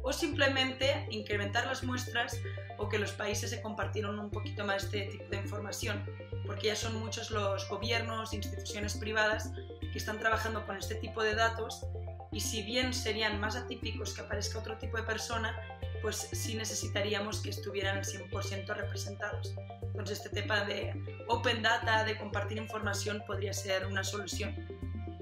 o 0.03 0.13
simplemente 0.13 1.07
incrementar 1.11 1.67
las 1.67 1.83
muestras 1.83 2.39
o 2.77 2.89
que 2.89 2.99
los 2.99 3.13
países 3.13 3.51
se 3.51 3.63
compartieron 3.63 4.19
un 4.19 4.31
poquito 4.31 4.65
más 4.65 4.85
este 4.85 5.07
tipo 5.07 5.25
de 5.31 5.39
información, 5.39 6.05
porque 6.47 6.69
ya 6.69 6.77
son 6.77 6.99
muchos 7.01 7.31
los 7.31 7.69
gobiernos, 7.69 8.33
instituciones 8.33 8.97
privadas 8.97 9.51
que 9.81 9.99
están 9.99 10.19
trabajando 10.19 10.67
con 10.67 10.77
este 10.77 10.97
tipo 10.97 11.23
de 11.23 11.35
datos 11.35 11.87
y 12.33 12.41
si 12.41 12.63
bien 12.63 12.93
serían 12.93 13.39
más 13.41 13.57
atípicos 13.57 14.13
que 14.15 14.23
aparezca 14.23 14.59
otro 14.59 14.77
tipo 14.77 14.97
de 14.97 15.05
persona, 15.05 15.57
pues 16.03 16.29
sí 16.33 16.55
necesitaríamos 16.55 17.41
que 17.41 17.51
estuvieran 17.51 17.99
al 17.99 18.05
100% 18.05 18.67
representados. 18.67 19.55
Entonces 19.83 20.19
este 20.19 20.31
tema 20.31 20.65
de 20.65 20.93
open 21.29 21.63
data, 21.63 22.05
de 22.05 22.19
compartir 22.19 22.59
información, 22.59 23.23
podría 23.27 23.53
ser 23.53 23.87
una 23.87 24.03
solución. 24.03 24.55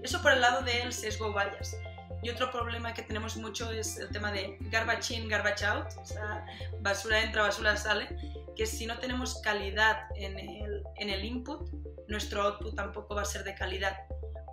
Eso 0.03 0.23
por 0.23 0.33
el 0.33 0.41
lado 0.41 0.63
del 0.63 0.93
sesgo 0.93 1.33
bias. 1.33 1.77
Y 2.23 2.31
otro 2.31 2.51
problema 2.51 2.95
que 2.95 3.03
tenemos 3.03 3.37
mucho 3.37 3.71
es 3.71 3.99
el 3.99 4.09
tema 4.09 4.33
de 4.33 4.57
garbage 4.71 5.15
in, 5.15 5.29
garbage 5.29 5.65
out, 5.65 5.87
o 6.01 6.07
sea, 6.07 6.47
basura 6.81 7.21
entra, 7.21 7.43
basura 7.43 7.77
sale, 7.77 8.09
que 8.57 8.67
si 8.67 8.87
no 8.87 8.99
tenemos 8.99 9.41
calidad 9.41 10.09
en 10.17 10.39
el, 10.39 10.83
en 10.97 11.11
el 11.11 11.25
input, 11.25 11.71
nuestro 12.09 12.43
output 12.43 12.75
tampoco 12.75 13.15
va 13.15 13.23
a 13.23 13.27
ser 13.27 13.45
de 13.45 13.55
calidad. 13.55 13.97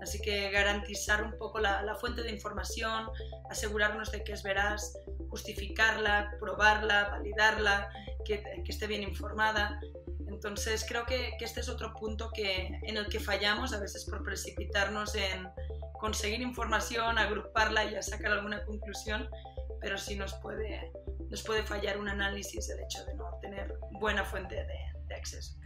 Así 0.02 0.22
que 0.22 0.50
garantizar 0.52 1.24
un 1.24 1.38
poco 1.38 1.60
la, 1.60 1.82
la 1.84 1.96
fuente 1.96 2.24
de 2.24 2.32
información, 2.32 3.10
asegurarnos 3.50 4.12
de 4.12 4.24
que 4.24 4.32
es 4.32 4.44
veraz, 4.44 4.98
justificarla, 5.30 6.32
probarla, 6.40 7.10
validarla, 7.10 7.90
que, 8.24 8.42
que 8.64 8.72
esté 8.72 8.88
bien 8.88 9.04
informada 9.04 9.80
entonces 10.40 10.86
creo 10.88 11.06
que, 11.06 11.36
este 11.42 11.60
es 11.60 11.68
otro 11.68 11.94
punto 11.94 12.32
que, 12.32 12.80
en 12.84 12.96
el 12.96 13.10
que 13.10 13.20
fallamos 13.20 13.74
a 13.74 13.80
veces 13.80 14.06
por 14.06 14.24
precipitarnos 14.24 15.14
en, 15.16 15.50
conseguir 16.00 16.42
información, 16.42 17.18
agruparla 17.18 17.84
y 17.84 17.92
ya 17.92 18.02
sacar 18.02 18.32
alguna 18.32 18.64
conclusión, 18.64 19.30
pero 19.82 19.98
sí 19.98 20.16
nos 20.16 20.34
puede, 20.36 20.92
nos 21.30 21.44
puede 21.44 21.64
fallar 21.64 21.98
un 21.98 22.10
análisis 22.10 22.70
el 22.70 22.80
hecho 22.80 23.06
de 23.06 23.16
no 23.16 23.38
tener 23.42 23.74
buena 23.92 24.24
fuente 24.24 24.56
de, 24.56 24.78
de 25.08 25.16
acceso. 25.16 25.60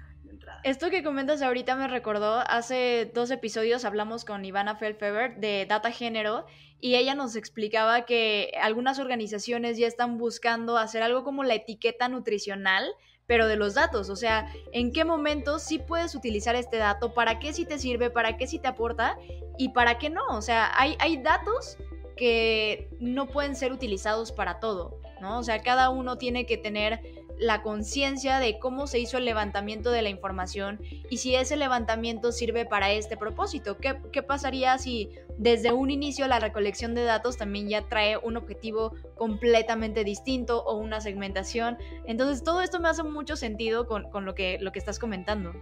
Esto 0.63 0.89
que 0.89 1.03
comentas 1.03 1.41
ahorita 1.41 1.75
me 1.75 1.87
recordó, 1.87 2.39
hace 2.47 3.11
dos 3.13 3.31
episodios 3.31 3.85
hablamos 3.85 4.25
con 4.25 4.45
Ivana 4.45 4.75
Feldfeber 4.75 5.37
de 5.37 5.65
Data 5.67 5.91
Género 5.91 6.45
y 6.79 6.95
ella 6.95 7.15
nos 7.15 7.35
explicaba 7.35 8.05
que 8.05 8.51
algunas 8.61 8.99
organizaciones 8.99 9.77
ya 9.77 9.87
están 9.87 10.17
buscando 10.17 10.77
hacer 10.77 11.03
algo 11.03 11.23
como 11.23 11.43
la 11.43 11.55
etiqueta 11.55 12.09
nutricional, 12.09 12.85
pero 13.25 13.47
de 13.47 13.55
los 13.55 13.73
datos, 13.73 14.09
o 14.09 14.15
sea, 14.15 14.51
en 14.73 14.91
qué 14.91 15.05
momento 15.05 15.59
sí 15.59 15.79
puedes 15.79 16.13
utilizar 16.13 16.55
este 16.55 16.77
dato, 16.77 17.13
para 17.13 17.39
qué 17.39 17.53
sí 17.53 17.65
te 17.65 17.79
sirve, 17.79 18.09
para 18.09 18.35
qué 18.35 18.47
sí 18.47 18.59
te 18.59 18.67
aporta 18.67 19.17
y 19.57 19.69
para 19.69 19.97
qué 19.97 20.09
no, 20.09 20.25
o 20.29 20.41
sea, 20.41 20.71
hay, 20.75 20.97
hay 20.99 21.21
datos 21.21 21.77
que 22.15 22.89
no 22.99 23.27
pueden 23.27 23.55
ser 23.55 23.71
utilizados 23.71 24.31
para 24.31 24.59
todo, 24.59 24.99
¿no? 25.21 25.39
O 25.39 25.43
sea, 25.43 25.61
cada 25.61 25.89
uno 25.89 26.17
tiene 26.17 26.45
que 26.45 26.57
tener 26.57 27.01
la 27.39 27.61
conciencia 27.61 28.39
de 28.39 28.59
cómo 28.59 28.87
se 28.87 28.99
hizo 28.99 29.17
el 29.17 29.25
levantamiento 29.25 29.91
de 29.91 30.01
la 30.01 30.09
información 30.09 30.79
y 31.09 31.17
si 31.17 31.35
ese 31.35 31.57
levantamiento 31.57 32.31
sirve 32.31 32.65
para 32.65 32.91
este 32.91 33.17
propósito. 33.17 33.77
¿Qué, 33.77 33.97
¿Qué, 34.11 34.23
pasaría 34.23 34.77
si 34.77 35.09
desde 35.37 35.71
un 35.71 35.89
inicio 35.91 36.27
la 36.27 36.39
recolección 36.39 36.93
de 36.95 37.03
datos 37.03 37.37
también 37.37 37.67
ya 37.69 37.87
trae 37.87 38.17
un 38.17 38.37
objetivo 38.37 38.93
completamente 39.15 40.03
distinto 40.03 40.63
o 40.63 40.77
una 40.77 41.01
segmentación? 41.01 41.77
Entonces 42.05 42.43
todo 42.43 42.61
esto 42.61 42.79
me 42.79 42.89
hace 42.89 43.03
mucho 43.03 43.35
sentido 43.35 43.87
con, 43.87 44.09
con 44.09 44.25
lo, 44.25 44.35
que, 44.35 44.57
lo 44.59 44.71
que 44.71 44.79
estás 44.79 44.99
comentando. 44.99 45.53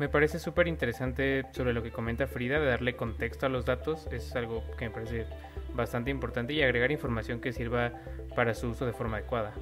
Me 0.00 0.08
parece 0.08 0.38
súper 0.38 0.66
interesante 0.66 1.44
sobre 1.52 1.74
lo 1.74 1.82
que 1.82 1.92
comenta 1.92 2.26
Frida 2.26 2.58
de 2.58 2.64
darle 2.64 2.96
contexto 2.96 3.44
a 3.44 3.48
los 3.50 3.66
datos. 3.66 4.06
Es 4.10 4.34
algo 4.34 4.64
que 4.78 4.88
me 4.88 4.90
parece 4.94 5.26
bastante 5.74 6.10
importante 6.10 6.54
y 6.54 6.62
agregar 6.62 6.90
información 6.90 7.38
que 7.38 7.52
sirva 7.52 7.92
para 8.34 8.54
su 8.54 8.70
uso 8.70 8.86
de 8.86 8.94
forma 8.94 9.18
adecuada. 9.18 9.52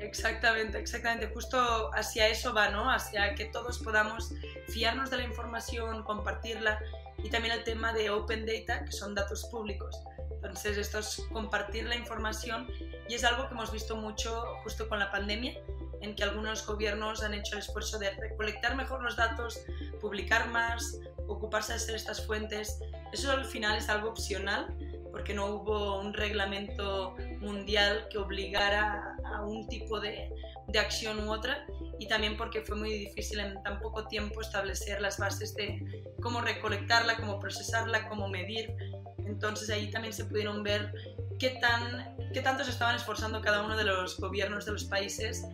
Exactamente, 0.00 0.80
exactamente. 0.80 1.28
Justo 1.28 1.94
hacia 1.94 2.26
eso 2.26 2.52
va, 2.52 2.70
¿no? 2.70 2.90
Hacia 2.90 3.36
que 3.36 3.44
todos 3.44 3.78
podamos 3.78 4.34
fiarnos 4.66 5.10
de 5.10 5.18
la 5.18 5.22
información, 5.22 6.02
compartirla 6.02 6.80
y 7.22 7.30
también 7.30 7.54
el 7.54 7.62
tema 7.62 7.92
de 7.92 8.10
open 8.10 8.44
data, 8.44 8.84
que 8.84 8.90
son 8.90 9.14
datos 9.14 9.44
públicos. 9.44 9.96
Entonces, 10.34 10.76
esto 10.76 10.98
es 10.98 11.24
compartir 11.30 11.84
la 11.84 11.94
información 11.94 12.68
y 13.08 13.14
es 13.14 13.22
algo 13.22 13.46
que 13.46 13.54
hemos 13.54 13.70
visto 13.70 13.94
mucho 13.94 14.42
justo 14.64 14.88
con 14.88 14.98
la 14.98 15.12
pandemia, 15.12 15.54
en 16.02 16.14
que 16.14 16.24
algunos 16.24 16.66
gobiernos 16.66 17.22
han 17.22 17.34
hecho 17.34 17.54
el 17.54 17.60
esfuerzo 17.60 17.98
de 17.98 18.10
recolectar 18.10 18.76
mejor 18.76 19.02
los 19.02 19.16
datos, 19.16 19.60
publicar 20.00 20.48
más, 20.50 20.98
ocuparse 21.28 21.72
de 21.72 21.76
hacer 21.76 21.94
estas 21.94 22.26
fuentes. 22.26 22.80
Eso 23.12 23.30
al 23.30 23.44
final 23.44 23.78
es 23.78 23.88
algo 23.88 24.10
opcional 24.10 24.74
porque 25.12 25.34
no 25.34 25.46
hubo 25.46 26.00
un 26.00 26.14
reglamento 26.14 27.14
mundial 27.40 28.08
que 28.10 28.18
obligara 28.18 29.16
a 29.24 29.42
un 29.42 29.68
tipo 29.68 30.00
de, 30.00 30.32
de, 30.68 30.78
acción 30.78 31.28
u 31.28 31.30
otra 31.30 31.66
y 31.98 32.08
también 32.08 32.36
porque 32.36 32.62
fue 32.62 32.76
muy 32.76 32.92
difícil 32.92 33.38
en 33.40 33.62
tan 33.62 33.78
poco 33.80 34.08
tiempo 34.08 34.40
establecer 34.40 35.00
las 35.02 35.18
bases 35.18 35.54
de 35.54 36.02
cómo 36.22 36.40
recolectarla, 36.40 37.18
cómo 37.18 37.38
procesarla, 37.38 38.08
cómo 38.08 38.28
medir. 38.28 38.74
Entonces 39.18 39.68
ahí 39.70 39.90
también 39.90 40.14
se 40.14 40.24
pudieron 40.24 40.62
ver 40.62 40.92
qué, 41.38 41.50
tan, 41.60 42.16
qué 42.32 42.40
tanto 42.40 42.64
se 42.64 42.70
estaban 42.70 42.96
esforzando 42.96 43.42
cada 43.42 43.62
uno 43.62 43.76
de 43.76 43.84
los 43.84 44.18
gobiernos 44.18 44.64
de 44.64 44.72
los 44.72 44.84
países 44.84 45.44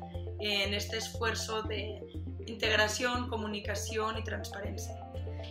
en 0.41 0.75
este 0.75 0.99
esfuerzo 0.99 1.63
de 1.63 2.01
integración, 2.47 3.29
comunicación 3.29 4.19
y 4.19 4.25
transparencia. 4.25 4.95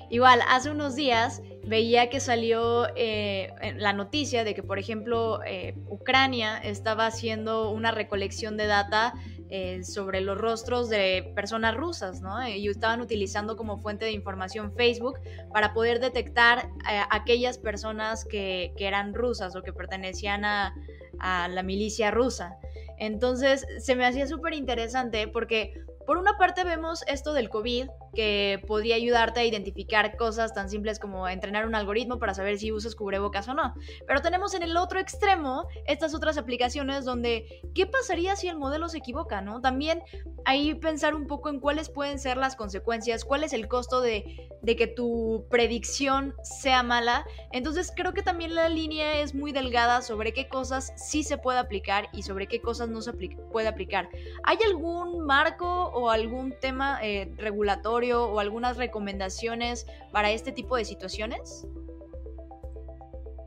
Igual, 0.10 0.41
hace 0.48 0.70
unos 0.70 0.96
días 0.96 1.41
veía 1.65 2.10
que 2.10 2.20
salió 2.20 2.88
eh, 2.96 3.53
la 3.77 3.94
noticia 3.94 4.44
de 4.44 4.56
que, 4.56 4.63
por 4.63 4.79
ejemplo, 4.79 5.41
eh, 5.46 5.75
Ucrania 5.88 6.58
estaba 6.58 7.06
haciendo 7.06 7.72
una 7.72 7.91
recolección 7.91 8.56
de 8.56 8.67
data 8.67 9.13
eh, 9.50 9.84
sobre 9.84 10.22
los 10.22 10.38
rostros 10.38 10.89
de 10.89 11.32
personas 11.36 11.75
rusas, 11.75 12.22
¿no? 12.22 12.48
Y 12.48 12.67
estaban 12.67 13.01
utilizando 13.01 13.58
como 13.58 13.77
fuente 13.77 14.06
de 14.06 14.12
información 14.12 14.74
Facebook 14.74 15.20
para 15.53 15.74
poder 15.74 16.00
detectar 16.00 16.70
a 16.86 17.15
aquellas 17.15 17.58
personas 17.58 18.25
que, 18.25 18.74
eran 18.77 19.13
rusas 19.13 19.56
o 19.56 19.63
que 19.63 19.74
pertenecían 19.74 20.46
a, 20.46 20.74
a 21.19 21.47
la 21.47 21.63
milicia 21.63 22.12
rusa. 22.12 22.57
Entonces, 22.97 23.65
se 23.79 23.95
me 23.95 24.05
hacía 24.05 24.27
súper 24.27 24.53
interesante 24.53 25.27
porque 25.27 25.74
por 26.07 26.17
una 26.17 26.37
parte 26.37 26.63
vemos 26.63 27.03
esto 27.05 27.33
del 27.33 27.49
COVID, 27.49 27.89
que 28.15 28.63
podría 28.65 28.95
ayudarte 28.95 29.41
a 29.41 29.45
identificar 29.45 30.15
cosas 30.15 30.53
tan 30.53 30.69
simples 30.69 30.99
como 30.99 31.27
entrenar 31.27 31.67
un 31.67 31.75
algoritmo 31.75 32.17
para 32.17 32.33
saber 32.33 32.57
si 32.57 32.71
usas 32.71 32.95
cubrebocas 32.95 33.49
o 33.49 33.53
no. 33.53 33.73
Pero 34.07 34.21
tenemos 34.21 34.53
en 34.53 34.63
el 34.63 34.77
otro 34.77 34.99
extremo 34.99 35.67
estas 35.85 36.15
otras 36.15 36.37
aplicaciones 36.37 37.03
donde, 37.03 37.61
¿qué 37.75 37.85
pasaría 37.85 38.37
si 38.37 38.47
el 38.47 38.57
modelo 38.57 38.87
se 38.87 38.99
equivoca? 38.99 39.41
¿no? 39.41 39.59
También 39.59 40.01
ahí 40.45 40.73
pensar 40.75 41.13
un 41.13 41.27
poco 41.27 41.49
en 41.49 41.59
cuáles 41.59 41.89
pueden 41.89 42.19
ser 42.19 42.37
las 42.37 42.55
consecuencias, 42.55 43.25
cuál 43.25 43.43
es 43.43 43.51
el 43.51 43.67
costo 43.67 43.99
de, 43.99 44.49
de 44.61 44.75
que 44.77 44.87
tu 44.87 45.45
predicción 45.49 46.33
sea 46.41 46.83
mala. 46.83 47.25
Entonces 47.51 47.91
creo 47.93 48.13
que 48.13 48.21
también 48.21 48.55
la 48.55 48.69
línea 48.69 49.19
es 49.19 49.35
muy 49.35 49.51
delgada 49.51 50.01
sobre 50.01 50.31
qué 50.31 50.47
cosas 50.47 50.93
sí 50.95 51.23
se 51.23 51.37
puede 51.37 51.59
aplicar 51.59 52.07
y 52.13 52.23
sobre 52.23 52.47
qué 52.47 52.61
cosas 52.61 52.87
no 52.87 53.01
se 53.01 53.11
puede 53.11 53.67
aplicar. 53.67 54.07
¿Hay 54.43 54.57
algún 54.65 55.25
marco 55.25 55.91
o 55.98 56.10
algún 56.10 56.54
tema 56.60 57.00
eh, 57.01 57.32
regulatorio 57.38 58.25
o 58.25 58.39
algunas 58.39 58.77
recomendaciones 58.77 59.86
para 60.12 60.32
este 60.32 60.51
tipo 60.51 60.75
de 60.77 60.86
situaciones? 60.86 61.66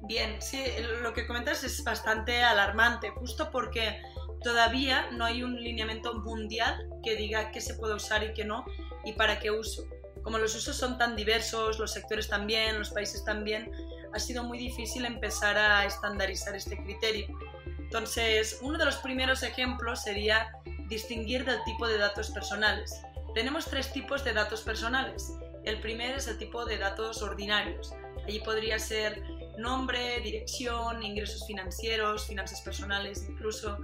Bien, 0.02 0.42
sí, 0.42 0.60
lo 1.02 1.12
que 1.12 1.26
comentas 1.26 1.62
es 1.62 1.84
bastante 1.84 2.42
alarmante, 2.42 3.10
justo 3.10 3.50
porque 3.52 4.00
todavía 4.42 5.10
no 5.12 5.24
hay 5.24 5.42
un 5.42 5.54
lineamiento 5.54 6.14
mundial 6.14 6.88
que 7.04 7.14
diga 7.14 7.50
qué 7.52 7.60
se 7.60 7.74
puede 7.74 7.94
usar 7.94 8.24
y 8.24 8.32
qué 8.32 8.44
no 8.44 8.64
y 9.04 9.12
para 9.12 9.38
qué 9.38 9.50
uso. 9.50 9.84
Como 10.22 10.38
los 10.38 10.54
usos 10.54 10.76
son 10.76 10.98
tan 10.98 11.16
diversos, 11.16 11.78
los 11.78 11.92
sectores 11.92 12.28
también, 12.28 12.78
los 12.78 12.90
países 12.90 13.24
también, 13.24 13.70
ha 14.12 14.18
sido 14.18 14.42
muy 14.44 14.58
difícil 14.58 15.04
empezar 15.04 15.56
a 15.56 15.84
estandarizar 15.84 16.54
este 16.56 16.82
criterio. 16.82 17.26
Entonces, 17.90 18.60
uno 18.62 18.78
de 18.78 18.84
los 18.84 18.98
primeros 18.98 19.42
ejemplos 19.42 20.02
sería 20.02 20.52
distinguir 20.86 21.44
del 21.44 21.60
tipo 21.64 21.88
de 21.88 21.98
datos 21.98 22.30
personales. 22.30 23.02
Tenemos 23.34 23.64
tres 23.64 23.92
tipos 23.92 24.22
de 24.22 24.32
datos 24.32 24.62
personales. 24.62 25.32
El 25.64 25.80
primero 25.80 26.16
es 26.16 26.28
el 26.28 26.38
tipo 26.38 26.64
de 26.64 26.78
datos 26.78 27.20
ordinarios. 27.20 27.92
Allí 28.24 28.38
podría 28.38 28.78
ser 28.78 29.20
nombre, 29.58 30.20
dirección, 30.20 31.02
ingresos 31.02 31.44
financieros, 31.48 32.28
finanzas 32.28 32.60
personales 32.60 33.26
incluso. 33.28 33.78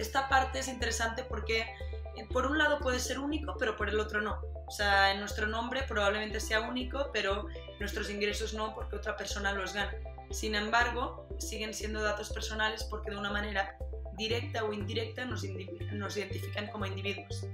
Esta 0.00 0.28
parte 0.28 0.58
es 0.58 0.66
interesante 0.66 1.22
porque 1.22 1.60
eh, 1.60 2.26
por 2.32 2.46
un 2.46 2.58
lado 2.58 2.80
puede 2.80 2.98
ser 2.98 3.20
único, 3.20 3.54
pero 3.56 3.76
por 3.76 3.88
el 3.88 4.00
otro 4.00 4.20
no. 4.20 4.40
O 4.66 4.70
sea, 4.72 5.12
en 5.12 5.20
nuestro 5.20 5.46
nombre 5.46 5.84
probablemente 5.84 6.40
sea 6.40 6.62
único, 6.62 7.10
pero 7.12 7.46
nuestros 7.78 8.10
ingresos 8.10 8.52
no 8.52 8.74
porque 8.74 8.96
otra 8.96 9.16
persona 9.16 9.52
los 9.52 9.74
gana. 9.74 9.94
Sin 10.32 10.56
embargo, 10.56 11.23
siguen 11.38 11.74
siendo 11.74 12.02
datos 12.02 12.30
personales 12.30 12.84
porque 12.84 13.10
de 13.10 13.16
una 13.16 13.30
manera 13.30 13.76
directa 14.16 14.64
o 14.64 14.72
indirecta 14.72 15.24
nos, 15.24 15.44
nos 15.92 16.16
identifican 16.16 16.68
como 16.68 16.86
individuos. 16.86 17.46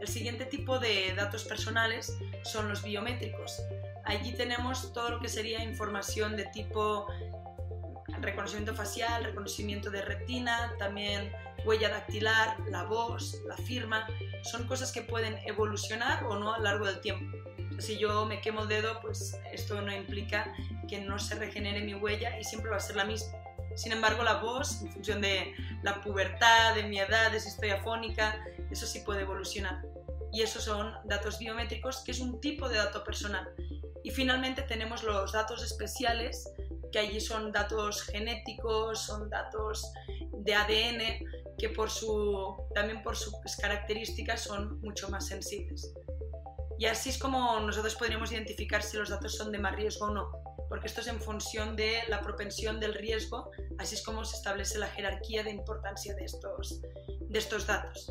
El 0.00 0.08
siguiente 0.08 0.46
tipo 0.46 0.78
de 0.78 1.14
datos 1.14 1.44
personales 1.44 2.16
son 2.42 2.68
los 2.68 2.82
biométricos. 2.82 3.62
Allí 4.04 4.32
tenemos 4.32 4.92
todo 4.92 5.10
lo 5.10 5.20
que 5.20 5.28
sería 5.28 5.62
información 5.62 6.36
de 6.36 6.46
tipo 6.46 7.06
reconocimiento 8.20 8.74
facial, 8.74 9.24
reconocimiento 9.24 9.90
de 9.90 10.02
retina, 10.02 10.74
también 10.78 11.32
huella 11.64 11.88
dactilar, 11.88 12.58
la 12.68 12.84
voz, 12.84 13.40
la 13.46 13.56
firma. 13.56 14.06
Son 14.42 14.66
cosas 14.66 14.92
que 14.92 15.02
pueden 15.02 15.38
evolucionar 15.46 16.24
o 16.24 16.36
no 16.36 16.54
a 16.54 16.58
lo 16.58 16.64
largo 16.64 16.86
del 16.86 17.00
tiempo. 17.00 17.36
Si 17.78 17.98
yo 17.98 18.24
me 18.26 18.40
quemo 18.40 18.62
el 18.62 18.68
dedo, 18.68 19.00
pues 19.00 19.38
esto 19.52 19.80
no 19.80 19.94
implica 19.94 20.52
que 20.88 21.00
no 21.00 21.18
se 21.18 21.34
regenere 21.34 21.80
mi 21.82 21.94
huella 21.94 22.38
y 22.38 22.44
siempre 22.44 22.70
va 22.70 22.76
a 22.76 22.80
ser 22.80 22.96
la 22.96 23.04
misma. 23.04 23.32
Sin 23.74 23.92
embargo, 23.92 24.22
la 24.22 24.34
voz, 24.34 24.82
en 24.82 24.92
función 24.92 25.20
de 25.20 25.54
la 25.82 26.00
pubertad, 26.00 26.74
de 26.74 26.82
mi 26.84 26.98
edad, 26.98 27.32
de 27.32 27.40
si 27.40 27.48
estoy 27.48 27.70
afónica, 27.70 28.44
eso 28.70 28.86
sí 28.86 29.00
puede 29.00 29.22
evolucionar. 29.22 29.82
Y 30.32 30.42
esos 30.42 30.64
son 30.64 30.94
datos 31.04 31.38
biométricos, 31.38 32.02
que 32.04 32.12
es 32.12 32.20
un 32.20 32.40
tipo 32.40 32.68
de 32.68 32.76
dato 32.76 33.04
personal. 33.04 33.48
Y 34.04 34.10
finalmente 34.10 34.62
tenemos 34.62 35.02
los 35.02 35.32
datos 35.32 35.62
especiales, 35.62 36.50
que 36.90 36.98
allí 36.98 37.20
son 37.20 37.52
datos 37.52 38.02
genéticos, 38.02 39.00
son 39.00 39.30
datos 39.30 39.90
de 40.32 40.54
ADN, 40.54 41.56
que 41.58 41.72
también 42.74 43.02
por 43.02 43.16
sus 43.16 43.34
características 43.60 44.42
son 44.42 44.80
mucho 44.80 45.08
más 45.08 45.26
sensibles. 45.26 45.94
Y 46.82 46.86
así 46.86 47.10
es 47.10 47.18
como 47.18 47.60
nosotros 47.60 47.94
podríamos 47.94 48.32
identificar 48.32 48.82
si 48.82 48.96
los 48.96 49.08
datos 49.08 49.36
son 49.36 49.52
de 49.52 49.60
más 49.60 49.76
riesgo 49.76 50.06
o 50.06 50.10
no 50.10 50.52
porque 50.72 50.86
esto 50.86 51.02
es 51.02 51.06
en 51.08 51.20
función 51.20 51.76
de 51.76 51.98
la 52.08 52.22
propensión 52.22 52.80
del 52.80 52.94
riesgo, 52.94 53.50
así 53.76 53.94
es 53.94 54.02
como 54.02 54.24
se 54.24 54.36
establece 54.36 54.78
la 54.78 54.86
jerarquía 54.86 55.44
de 55.44 55.50
importancia 55.50 56.14
de 56.14 56.24
estos, 56.24 56.80
de 57.20 57.38
estos 57.38 57.66
datos. 57.66 58.10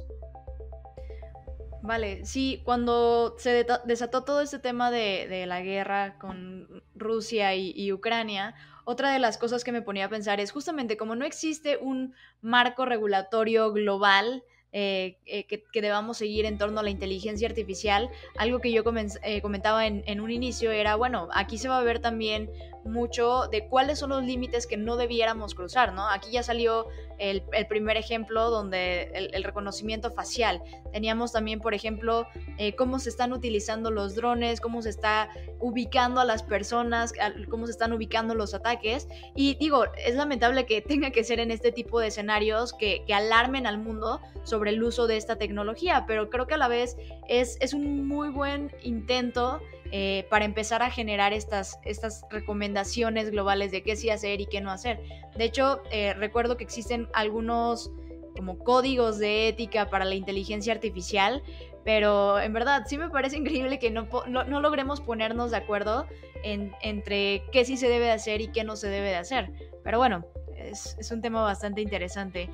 Vale, 1.82 2.24
sí, 2.24 2.62
cuando 2.64 3.36
se 3.40 3.66
desató 3.86 4.24
todo 4.24 4.42
este 4.42 4.60
tema 4.60 4.92
de, 4.92 5.44
la 5.48 5.62
guerra 5.62 6.20
con 6.20 6.84
Rusia 6.94 7.56
y, 7.56 7.92
Ucrania, 7.92 8.54
otra 8.86 9.12
de 9.12 9.18
las 9.18 9.40
cosas 9.40 9.64
que 9.64 9.72
me 9.72 9.82
ponía 9.82 10.06
a 10.06 10.10
pensar 10.10 10.40
es 10.40 10.52
justamente 10.52 10.98
como 10.98 11.16
no 11.16 11.26
existe 11.26 11.78
un 11.78 12.14
marco 12.42 12.86
regulatorio 12.86 13.74
global 13.74 14.44
eh, 14.74 15.18
eh, 15.26 15.46
que, 15.46 15.82
debamos 15.82 16.18
seguir 16.18 16.46
en 16.46 16.58
torno 16.58 16.80
a 16.80 16.84
la 16.84 16.90
inteligencia 16.90 17.48
artificial, 17.48 18.10
algo 18.38 18.60
que 18.60 18.72
yo 18.72 18.84
eh, 19.24 19.42
comentaba 19.42 19.86
en, 19.86 20.04
en, 20.06 20.22
un 20.22 20.32
inicio 20.32 20.72
era, 20.72 20.96
bueno, 20.96 21.28
aquí 21.34 21.58
se 21.58 21.68
va 21.68 21.80
a 21.80 21.84
ver 21.84 22.00
también 22.00 22.50
mucho 22.84 23.48
de 23.52 23.68
cuáles 23.68 24.00
son 24.00 24.10
los 24.12 24.24
límites 24.24 24.68
que 24.68 24.78
no 24.78 24.98
debiéramos 24.98 25.56
cruzar, 25.56 25.94
¿no? 25.94 26.08
Aquí 26.08 26.32
ya 26.32 26.44
salió 26.44 26.88
el, 27.18 27.44
primer 27.68 27.98
ejemplo 27.98 28.50
donde 28.50 29.12
el, 29.14 29.44
reconocimiento 29.44 30.12
facial. 30.12 30.62
Teníamos 30.92 31.32
también, 31.32 31.60
por 31.60 31.74
ejemplo, 31.74 32.28
eh, 32.58 32.76
cómo 32.76 33.00
se 33.00 33.10
están 33.10 33.32
utilizando 33.32 33.92
los 33.92 34.16
drones, 34.16 34.60
cómo 34.60 34.82
se 34.82 34.90
está 34.90 35.30
ubicando 35.60 36.20
a 36.20 36.26
las 36.26 36.42
personas, 36.42 37.14
cómo 37.50 37.68
se 37.68 37.74
están 37.74 37.94
ubicando 37.94 38.34
los 38.34 38.54
ataques. 38.54 39.08
Y 39.36 39.56
digo, 39.56 39.86
es 40.04 40.16
lamentable 40.16 40.66
que 40.66 40.82
tenga 40.82 41.12
que 41.12 41.24
ser 41.24 41.40
en 41.40 41.52
este 41.52 41.72
tipo 41.72 42.00
de 42.00 42.08
escenarios 42.08 42.74
que, 42.74 43.04
que 43.06 43.14
alarmen 43.14 43.68
al 43.68 43.78
mundo 43.78 44.20
sobre 44.44 44.72
el 44.72 44.84
uso 44.84 45.06
de 45.06 45.18
esta 45.18 45.38
tecnología, 45.38 46.06
pero 46.08 46.30
creo 46.30 46.48
que 46.48 46.56
a 46.56 46.58
la 46.58 46.68
vez 46.68 46.98
es, 47.28 47.58
es 47.62 47.74
un 47.74 48.08
muy 48.08 48.30
buen 48.30 48.72
intento 48.82 49.62
eh, 49.94 50.26
para 50.30 50.46
empezar 50.46 50.82
a 50.84 50.90
generar 50.90 51.34
estas, 51.34 51.78
estas 51.84 52.26
recomendaciones 52.30 53.30
globales 53.30 53.72
de 53.72 53.84
qué 53.84 53.98
sí 53.98 54.10
hacer 54.10 54.40
y 54.40 54.46
qué 54.46 54.62
no 54.62 54.72
hacer. 54.72 55.02
De 55.36 55.44
hecho, 55.44 55.82
eh, 55.92 56.14
recuerdo 56.14 56.56
que 56.56 56.64
existen 56.64 57.10
algunos 57.14 57.92
como 58.38 58.58
códigos 58.60 59.20
de 59.20 59.50
ética 59.50 59.90
para 59.90 60.06
la 60.06 60.16
inteligencia 60.16 60.72
artificial, 60.72 61.44
pero 61.84 62.40
en 62.40 62.54
verdad 62.54 62.84
sí 62.88 62.98
me 62.98 63.10
parece 63.10 63.36
increíble 63.40 63.80
que 63.80 63.92
no, 63.92 64.08
no, 64.28 64.62
logremos 64.62 65.02
ponernos 65.02 65.52
de 65.52 65.58
acuerdo 65.58 66.08
en, 66.42 66.72
entre 66.82 67.44
qué 67.52 67.66
sí 67.66 67.76
se 67.76 67.90
debe 67.90 68.06
de 68.06 68.12
hacer 68.12 68.40
y 68.40 68.48
qué 68.48 68.64
no 68.64 68.78
se 68.78 68.88
debe 68.88 69.10
de 69.10 69.18
hacer. 69.18 69.52
Pero 69.84 69.98
bueno, 69.98 70.26
es, 70.56 70.96
es 71.00 71.12
un 71.12 71.22
tema 71.22 71.44
bastante 71.44 71.82
interesante. 71.82 72.50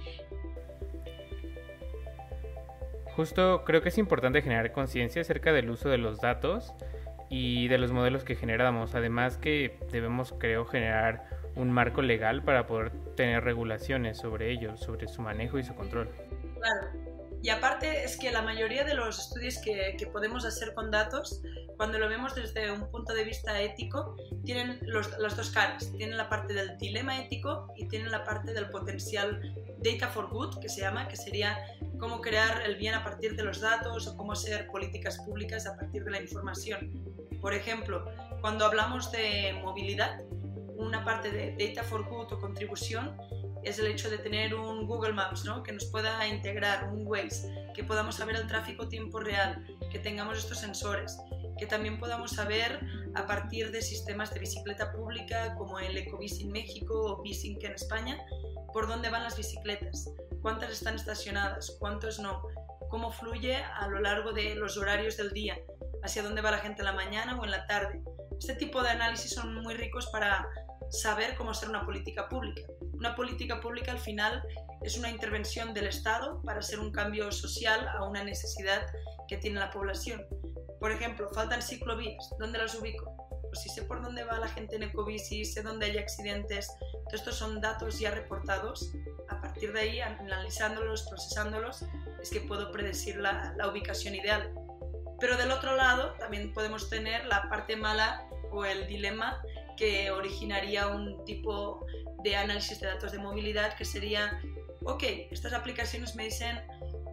Justo 3.16 3.64
creo 3.64 3.84
que 3.84 3.90
es 3.90 3.98
importante 4.00 4.42
generar 4.42 4.72
conciencia 4.72 5.22
acerca 5.22 5.54
del 5.54 5.70
uso 5.70 5.90
de 5.90 6.00
los 6.00 6.20
datos 6.20 6.74
y 7.30 7.68
de 7.68 7.78
los 7.78 7.92
modelos 7.92 8.24
que 8.24 8.36
generamos. 8.36 8.96
Además 8.96 9.38
que 9.38 9.78
debemos, 9.92 10.34
creo, 10.38 10.66
generar 10.66 11.30
un 11.56 11.72
marco 11.72 12.02
legal 12.02 12.44
para 12.44 12.68
poder 12.68 12.92
tener 13.16 13.44
regulaciones 13.44 14.18
sobre 14.18 14.52
ellos, 14.52 14.80
sobre 14.80 15.08
su 15.08 15.22
manejo 15.22 15.58
y 15.60 15.64
su 15.64 15.76
control. 15.76 16.10
Y 17.48 17.50
aparte 17.50 18.04
es 18.04 18.18
que 18.18 18.30
la 18.30 18.42
mayoría 18.42 18.84
de 18.84 18.94
los 18.94 19.20
estudios 19.20 19.58
que, 19.60 19.96
podemos 20.12 20.44
hacer 20.44 20.74
con 20.74 20.92
datos, 20.92 21.42
cuando 21.78 21.98
lo 21.98 22.10
vemos 22.10 22.36
desde 22.36 22.70
un 22.70 22.92
punto 22.92 23.14
de 23.14 23.24
vista 23.24 23.62
ético, 23.62 24.18
tienen 24.44 24.80
los, 24.82 25.18
las 25.18 25.38
dos 25.38 25.52
caras. 25.52 25.90
Tienen 25.96 26.18
la 26.18 26.28
parte 26.28 26.54
del 26.54 26.78
dilema 26.78 27.18
ético 27.18 27.72
y 27.78 27.88
tienen 27.88 28.12
la 28.12 28.26
parte 28.26 28.52
del 28.52 28.70
potencial 28.70 29.40
data 29.78 30.10
for 30.10 30.28
good, 30.30 30.60
que 30.60 30.68
se 30.68 30.82
llama, 30.82 31.08
que 31.08 31.16
sería 31.16 31.58
cómo 31.98 32.20
crear 32.20 32.64
el 32.66 32.76
bien 32.76 32.96
a 32.96 33.06
partir 33.06 33.38
de 33.38 33.44
los 33.44 33.62
datos 33.62 34.08
o 34.08 34.18
cómo 34.18 34.34
hacer 34.34 34.68
políticas 34.68 35.18
públicas 35.20 35.66
a 35.68 35.78
partir 35.78 36.04
de 36.04 36.12
la 36.12 36.22
información. 36.22 36.92
Por 37.40 37.54
ejemplo, 37.54 38.12
cuando 38.42 38.66
hablamos 38.66 39.10
de 39.14 39.58
movilidad, 39.64 40.20
una 40.76 41.06
parte 41.06 41.32
de 41.32 41.56
Data 41.58 41.88
for 41.88 42.04
Good 42.10 42.34
o 42.34 42.40
contribución 42.42 43.16
es 43.68 43.80
el 43.80 43.88
hecho 43.88 44.10
de 44.10 44.18
tener 44.18 44.56
un 44.56 44.88
Google 44.88 45.14
Maps 45.14 45.44
¿no? 45.44 45.62
que 45.62 45.74
nos 45.74 45.86
pueda 45.86 46.26
integrar, 46.26 46.90
un 46.90 47.06
Waze, 47.06 47.72
que 47.74 47.84
podamos 47.84 48.16
saber 48.16 48.38
el 48.38 48.48
tráfico 48.48 48.88
tiempo 48.88 49.20
real, 49.20 49.66
que 49.92 50.00
tengamos 50.00 50.38
estos 50.38 50.60
sensores, 50.60 51.18
que 51.58 51.66
también 51.66 52.00
podamos 52.00 52.32
saber 52.32 52.80
a 53.16 53.26
partir 53.26 53.72
de 53.72 53.82
sistemas 53.82 54.34
de 54.34 54.40
bicicleta 54.40 54.94
pública 54.94 55.56
como 55.56 55.80
el 55.80 55.98
Ecobici 55.98 56.44
en 56.44 56.52
México 56.52 56.94
o 56.94 57.22
Bicing 57.22 57.58
en 57.62 57.74
España, 57.74 58.18
por 58.72 58.88
dónde 58.88 59.10
van 59.10 59.24
las 59.24 59.36
bicicletas, 59.36 60.10
cuántas 60.42 60.72
están 60.72 60.96
estacionadas, 60.96 61.76
cuántos 61.78 62.20
no, 62.20 62.44
cómo 62.90 63.12
fluye 63.12 63.56
a 63.56 63.88
lo 63.88 64.00
largo 64.00 64.32
de 64.32 64.56
los 64.56 64.78
horarios 64.78 65.18
del 65.18 65.32
día, 65.32 65.58
hacia 66.04 66.24
dónde 66.24 66.42
va 66.42 66.52
la 66.52 66.60
gente 66.60 66.82
en 66.82 66.86
la 66.86 66.94
mañana 66.94 67.38
o 67.38 67.44
en 67.44 67.52
la 67.52 67.66
tarde. 67.66 68.02
Este 68.40 68.56
tipo 68.56 68.82
de 68.82 68.90
análisis 68.90 69.34
son 69.34 69.56
muy 69.56 69.74
ricos 69.74 70.08
para 70.08 70.48
saber 70.90 71.36
cómo 71.36 71.52
hacer 71.52 71.70
una 71.70 71.86
política 71.86 72.28
pública. 72.30 72.62
Una 72.94 73.16
política 73.16 73.60
pública 73.60 73.92
al 73.92 74.00
final 74.00 74.44
es 74.82 74.98
una 74.98 75.10
intervención 75.10 75.74
del 75.74 75.88
Estado 75.88 76.42
para 76.44 76.60
hacer 76.60 76.80
un 76.80 76.92
cambio 76.92 77.32
social 77.32 77.88
a 77.88 78.04
una 78.04 78.24
necesidad 78.24 78.86
que 79.28 79.38
tiene 79.38 79.60
la 79.60 79.72
población. 79.72 80.26
Por 80.80 80.92
ejemplo, 80.92 81.30
faltan 81.34 81.62
ciclovías, 81.62 82.30
¿dónde 82.40 82.60
las 82.60 82.76
ubico? 82.76 83.16
Pues 83.50 83.62
si 83.62 83.70
sé 83.70 83.84
por 83.84 84.02
dónde 84.02 84.24
va 84.24 84.40
la 84.40 84.48
gente 84.48 84.76
en 84.76 84.84
ecobici, 84.84 85.46
sé 85.46 85.64
dónde 85.64 85.88
hay 85.88 85.98
accidentes, 85.98 86.68
todos 87.06 87.22
estos 87.22 87.36
son 87.36 87.62
datos 87.62 88.00
ya 88.00 88.12
reportados. 88.12 88.92
A 89.30 89.42
partir 89.42 89.74
de 89.74 89.80
ahí, 89.80 90.00
analizándolos, 90.00 91.04
procesándolos, 91.04 91.84
es 92.22 92.30
que 92.30 92.42
puedo 92.42 92.72
predecir 92.72 93.18
la, 93.18 93.54
la 93.58 93.68
ubicación 93.68 94.16
ideal. 94.16 94.54
Pero 95.20 95.38
del 95.38 95.52
otro 95.52 95.76
lado 95.76 96.14
también 96.20 96.54
podemos 96.54 96.90
tener 96.90 97.26
la 97.26 97.50
parte 97.50 97.76
mala 97.76 98.28
o 98.52 98.66
el 98.66 98.88
dilema 98.88 99.42
que 99.78 100.12
originaría 100.12 100.88
un 100.88 101.24
tipo 101.24 101.86
de 102.24 102.36
análisis 102.36 102.80
de 102.80 102.88
datos 102.88 103.12
de 103.12 103.20
movilidad 103.20 103.76
que 103.78 103.86
sería, 103.86 104.42
ok, 104.84 105.04
estas 105.32 105.54
aplicaciones 105.54 106.16
me 106.16 106.26
dicen 106.26 106.60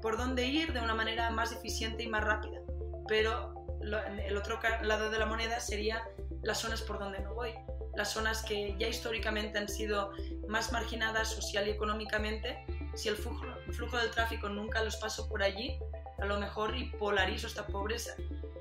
por 0.02 0.16
dónde 0.16 0.44
ir 0.46 0.72
de 0.72 0.80
una 0.80 0.94
manera 0.94 1.30
más 1.30 1.52
eficiente 1.52 2.02
y 2.02 2.08
más 2.08 2.24
rápida, 2.24 2.60
pero 3.06 3.54
el 3.80 4.36
otro 4.36 4.58
lado 4.82 5.10
de 5.10 5.18
la 5.18 5.26
moneda 5.26 5.60
sería 5.60 6.02
las 6.42 6.58
zonas 6.58 6.82
por 6.82 6.98
donde 6.98 7.20
no 7.20 7.34
voy, 7.34 7.54
las 7.94 8.12
zonas 8.12 8.42
que 8.42 8.74
ya 8.78 8.88
históricamente 8.88 9.58
han 9.58 9.68
sido 9.68 10.10
más 10.48 10.72
marginadas 10.72 11.28
social 11.28 11.68
y 11.68 11.70
económicamente, 11.70 12.64
si 12.94 13.08
el 13.08 13.16
flujo, 13.16 13.44
el 13.66 13.74
flujo 13.74 13.96
del 13.98 14.10
tráfico 14.10 14.48
nunca 14.48 14.82
los 14.82 14.96
paso 14.96 15.28
por 15.28 15.42
allí, 15.42 15.78
a 16.18 16.24
lo 16.24 16.38
mejor 16.40 16.76
y 16.76 16.90
polarizo 16.90 17.46
esta 17.46 17.66
pobreza 17.66 18.14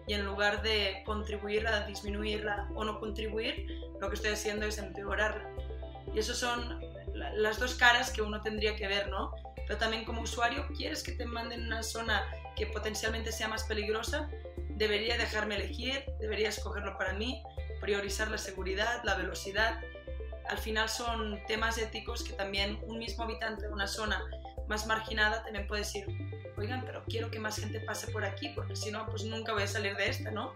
y 0.07 0.13
en 0.13 0.25
lugar 0.25 0.61
de 0.61 1.01
contribuir 1.05 1.67
a 1.67 1.85
disminuirla 1.85 2.69
o 2.75 2.83
no 2.83 2.99
contribuir, 2.99 3.67
lo 3.99 4.09
que 4.09 4.15
estoy 4.15 4.31
haciendo 4.31 4.65
es 4.65 4.77
empeorarla. 4.77 5.49
Y 6.13 6.19
eso 6.19 6.33
son 6.33 6.81
las 7.13 7.59
dos 7.59 7.75
caras 7.75 8.11
que 8.11 8.21
uno 8.21 8.41
tendría 8.41 8.75
que 8.75 8.87
ver, 8.87 9.09
¿no? 9.09 9.33
Pero 9.67 9.79
también 9.79 10.03
como 10.03 10.21
usuario, 10.21 10.67
¿quieres 10.75 11.03
que 11.03 11.13
te 11.13 11.25
manden 11.25 11.65
una 11.65 11.83
zona 11.83 12.23
que 12.55 12.67
potencialmente 12.67 13.31
sea 13.31 13.47
más 13.47 13.63
peligrosa? 13.63 14.29
Debería 14.69 15.17
dejarme 15.17 15.55
elegir, 15.55 16.03
debería 16.19 16.49
escogerlo 16.49 16.97
para 16.97 17.13
mí, 17.13 17.41
priorizar 17.79 18.29
la 18.29 18.37
seguridad, 18.37 19.01
la 19.03 19.15
velocidad. 19.15 19.79
Al 20.49 20.57
final 20.57 20.89
son 20.89 21.39
temas 21.47 21.77
éticos 21.77 22.23
que 22.23 22.33
también 22.33 22.79
un 22.87 22.97
mismo 22.99 23.23
habitante 23.23 23.67
de 23.67 23.73
una 23.73 23.87
zona 23.87 24.21
más 24.67 24.87
marginada 24.87 25.43
también 25.43 25.67
puede 25.67 25.81
decir, 25.81 26.05
oigan, 26.57 26.83
pero 26.85 27.03
quiero 27.05 27.29
que 27.29 27.39
más 27.39 27.57
gente 27.57 27.79
pase 27.79 28.11
por 28.11 28.23
aquí, 28.23 28.49
porque 28.55 28.75
si 28.75 28.91
no, 28.91 29.05
pues 29.07 29.23
nunca 29.25 29.53
voy 29.53 29.63
a 29.63 29.67
salir 29.67 29.95
de 29.95 30.09
esta, 30.09 30.31
¿no? 30.31 30.53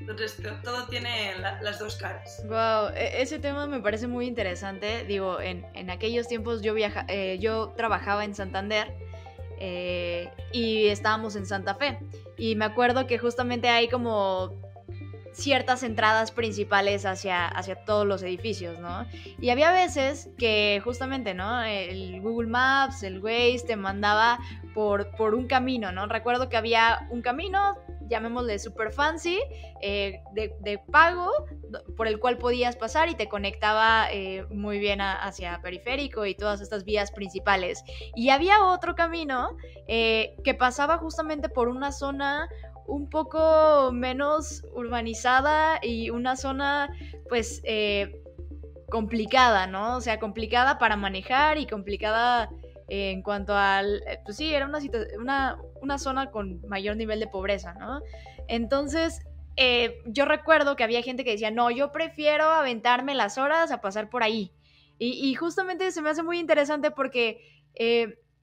Entonces, 0.00 0.36
todo 0.62 0.86
tiene 0.88 1.34
las 1.38 1.78
dos 1.78 1.96
caras. 1.96 2.42
Wow, 2.46 2.94
e, 2.94 3.22
ese 3.22 3.38
tema 3.38 3.66
me 3.66 3.80
parece 3.80 4.06
muy 4.06 4.26
interesante. 4.26 5.04
Digo, 5.04 5.40
en, 5.40 5.64
en 5.74 5.88
aquellos 5.88 6.28
tiempos 6.28 6.60
yo, 6.60 6.74
viaja, 6.74 7.06
eh, 7.08 7.38
yo 7.40 7.72
trabajaba 7.76 8.24
en 8.24 8.34
Santander 8.34 8.92
eh, 9.58 10.30
y 10.52 10.88
estábamos 10.88 11.36
en 11.36 11.46
Santa 11.46 11.74
Fe. 11.74 11.98
Y 12.36 12.54
me 12.54 12.66
acuerdo 12.66 13.06
que 13.06 13.16
justamente 13.16 13.68
hay 13.70 13.88
como 13.88 14.73
ciertas 15.34 15.82
entradas 15.82 16.30
principales 16.30 17.04
hacia, 17.04 17.46
hacia 17.46 17.84
todos 17.84 18.06
los 18.06 18.22
edificios, 18.22 18.78
¿no? 18.78 19.04
Y 19.40 19.50
había 19.50 19.72
veces 19.72 20.30
que 20.38 20.80
justamente, 20.84 21.34
¿no? 21.34 21.62
El 21.62 22.20
Google 22.20 22.48
Maps, 22.48 23.02
el 23.02 23.20
Waze 23.20 23.64
te 23.66 23.76
mandaba 23.76 24.38
por, 24.74 25.10
por 25.16 25.34
un 25.34 25.46
camino, 25.46 25.92
¿no? 25.92 26.06
Recuerdo 26.06 26.48
que 26.48 26.56
había 26.56 27.06
un 27.10 27.20
camino, 27.20 27.76
llamémosle 28.08 28.58
super 28.58 28.92
fancy, 28.92 29.38
eh, 29.80 30.22
de, 30.34 30.78
pago, 30.90 31.30
por 31.96 32.06
el 32.06 32.20
cual 32.20 32.38
podías 32.38 32.76
pasar 32.76 33.08
y 33.08 33.16
te 33.16 33.28
conectaba 33.28 34.06
eh, 34.12 34.46
muy 34.50 34.78
bien 34.78 35.00
hacia 35.00 35.60
periférico 35.62 36.26
y 36.26 36.34
todas 36.34 36.60
estas 36.60 36.84
vías 36.84 37.10
principales. 37.10 37.82
Y 38.14 38.30
había 38.30 38.64
otro 38.64 38.94
camino 38.94 39.56
eh, 39.88 40.36
que 40.44 40.54
pasaba 40.54 40.98
justamente 40.98 41.48
por 41.48 41.68
una 41.68 41.90
zona 41.90 42.48
un 42.86 43.08
poco 43.08 43.90
menos 43.92 44.64
urbanizada 44.72 45.78
y 45.82 46.10
una 46.10 46.36
zona 46.36 46.90
pues 47.28 47.62
eh, 47.64 48.20
complicada, 48.90 49.66
¿no? 49.66 49.96
O 49.96 50.00
sea, 50.00 50.18
complicada 50.18 50.78
para 50.78 50.96
manejar 50.96 51.58
y 51.58 51.66
complicada 51.66 52.50
en 52.88 53.22
cuanto 53.22 53.56
al, 53.56 54.02
eh, 54.06 54.20
pues 54.24 54.36
sí, 54.36 54.54
era 54.54 54.66
una, 54.66 54.78
una, 55.18 55.58
una 55.80 55.98
zona 55.98 56.30
con 56.30 56.60
mayor 56.68 56.96
nivel 56.96 57.20
de 57.20 57.26
pobreza, 57.26 57.74
¿no? 57.74 58.02
Entonces, 58.46 59.22
eh, 59.56 60.02
yo 60.06 60.26
recuerdo 60.26 60.76
que 60.76 60.84
había 60.84 61.02
gente 61.02 61.24
que 61.24 61.32
decía, 61.32 61.50
no, 61.50 61.70
yo 61.70 61.92
prefiero 61.92 62.44
aventarme 62.50 63.14
las 63.14 63.38
horas 63.38 63.70
a 63.70 63.80
pasar 63.80 64.10
por 64.10 64.22
ahí. 64.22 64.52
Y 64.96 65.34
justamente 65.34 65.90
se 65.90 66.00
me 66.00 66.10
hace 66.10 66.22
muy 66.22 66.38
interesante 66.38 66.92
porque 66.92 67.40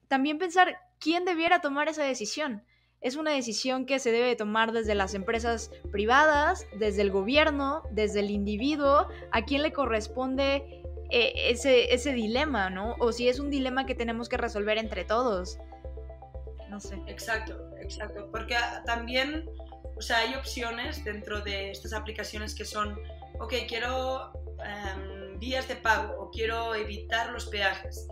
también 0.06 0.36
pensar 0.36 0.76
quién 1.00 1.24
debiera 1.24 1.62
tomar 1.62 1.88
esa 1.88 2.04
decisión. 2.04 2.62
Es 3.02 3.16
una 3.16 3.32
decisión 3.32 3.84
que 3.84 3.98
se 3.98 4.12
debe 4.12 4.36
tomar 4.36 4.72
desde 4.72 4.94
las 4.94 5.14
empresas 5.14 5.70
privadas, 5.90 6.66
desde 6.78 7.02
el 7.02 7.10
gobierno, 7.10 7.82
desde 7.90 8.20
el 8.20 8.30
individuo, 8.30 9.08
a 9.32 9.44
quién 9.44 9.62
le 9.62 9.72
corresponde 9.72 10.82
eh, 11.10 11.50
ese, 11.50 11.92
ese 11.92 12.12
dilema, 12.12 12.70
¿no? 12.70 12.94
O 13.00 13.12
si 13.12 13.28
es 13.28 13.40
un 13.40 13.50
dilema 13.50 13.86
que 13.86 13.94
tenemos 13.94 14.28
que 14.28 14.36
resolver 14.36 14.78
entre 14.78 15.04
todos. 15.04 15.58
No 16.70 16.80
sé. 16.80 16.98
Exacto, 17.06 17.70
exacto. 17.80 18.30
Porque 18.30 18.56
también, 18.86 19.50
o 19.96 20.00
sea, 20.00 20.18
hay 20.18 20.34
opciones 20.36 21.04
dentro 21.04 21.40
de 21.40 21.72
estas 21.72 21.92
aplicaciones 21.92 22.54
que 22.54 22.64
son, 22.64 22.96
ok, 23.40 23.52
quiero 23.68 24.32
em, 24.64 25.38
vías 25.40 25.66
de 25.66 25.74
pago 25.74 26.14
o 26.18 26.30
quiero 26.30 26.74
evitar 26.74 27.30
los 27.32 27.46
peajes, 27.46 28.06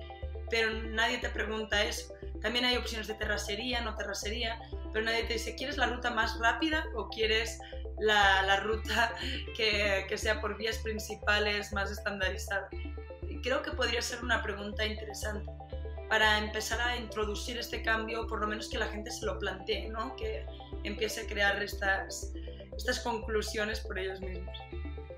pero 0.51 0.73
nadie 0.73 1.19
te 1.19 1.31
pregunta 1.31 1.83
eso. 1.85 2.13
También 2.43 2.65
hay 2.65 2.77
opciones 2.77 3.07
de 3.07 3.15
terracería, 3.15 3.81
no 3.81 3.97
terracería, 3.97 4.61
pero 4.93 5.05
nadie 5.05 5.25
te 5.25 5.35
dice, 5.35 5.55
¿quieres 5.55 5.77
la 5.77 5.87
ruta 5.87 6.11
más 6.11 6.39
rápida 6.39 6.85
o 6.95 7.09
quieres 7.09 7.59
la, 7.99 8.43
la 8.43 8.61
ruta 8.61 9.15
que, 9.57 10.07
que, 10.09 10.19
sea 10.19 10.41
por 10.41 10.57
vías 10.57 10.79
principales 10.79 11.73
más 11.73 11.91
estandarizada? 11.91 12.69
creo 13.43 13.63
que 13.63 13.71
podría 13.73 14.03
ser 14.03 14.23
una 14.23 14.43
pregunta 14.43 14.85
interesante 14.85 15.51
para 16.09 16.39
empezar 16.39 16.81
a 16.81 16.97
introducir 16.97 17.57
este 17.59 17.83
cambio, 17.83 18.27
por 18.27 18.41
lo 18.41 18.47
menos 18.47 18.69
que 18.69 18.79
la 18.79 18.89
gente 18.89 19.11
se 19.11 19.25
lo 19.25 19.39
plantee, 19.39 19.89
¿no? 19.89 20.17
que 20.17 20.45
empiece 20.83 21.21
a 21.21 21.27
crear 21.27 21.63
estas, 21.63 22.33
estas 22.77 23.01
conclusiones 23.01 23.81
por 23.81 23.99
ellos 23.99 24.21
mismos. 24.21 24.59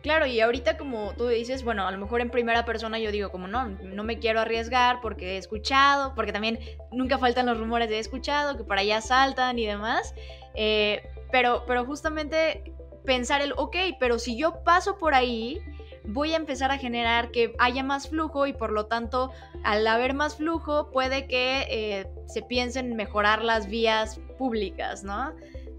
Claro, 0.02 0.26
y 0.26 0.40
ahorita 0.40 0.76
como 0.76 1.14
tú 1.16 1.28
dices, 1.28 1.62
bueno, 1.62 1.86
a 1.86 1.92
lo 1.92 1.98
mejor 1.98 2.20
en 2.20 2.30
primera 2.30 2.64
persona 2.64 2.98
yo 2.98 3.12
digo 3.12 3.30
como 3.30 3.46
no, 3.46 3.68
no 3.68 4.02
me 4.02 4.18
quiero 4.18 4.40
arriesgar 4.40 5.00
porque 5.00 5.34
he 5.34 5.38
escuchado, 5.38 6.14
porque 6.16 6.32
también 6.32 6.58
nunca 6.90 7.18
faltan 7.18 7.46
los 7.46 7.58
rumores 7.58 7.88
de 7.88 7.96
he 7.96 7.98
escuchado, 8.00 8.56
que 8.56 8.64
para 8.64 8.80
allá 8.80 9.00
saltan 9.00 9.60
y 9.60 9.66
demás, 9.66 10.14
eh, 10.54 11.08
pero, 11.30 11.64
pero 11.66 11.84
justamente 11.84 12.74
pensar 13.04 13.42
el, 13.42 13.52
ok, 13.56 13.76
pero 14.00 14.18
si 14.18 14.36
yo 14.36 14.64
paso 14.64 14.98
por 14.98 15.14
ahí, 15.14 15.60
voy 16.04 16.32
a 16.32 16.36
empezar 16.36 16.72
a 16.72 16.78
generar 16.78 17.30
que 17.30 17.54
haya 17.60 17.84
más 17.84 18.08
flujo 18.08 18.48
y 18.48 18.52
por 18.52 18.72
lo 18.72 18.86
tanto 18.86 19.30
al 19.62 19.86
haber 19.86 20.14
más 20.14 20.36
flujo 20.36 20.90
puede 20.90 21.28
que 21.28 21.66
eh, 21.70 22.08
se 22.26 22.42
piensen 22.42 22.96
mejorar 22.96 23.44
las 23.44 23.68
vías 23.68 24.20
públicas, 24.36 25.04
¿no? 25.04 25.32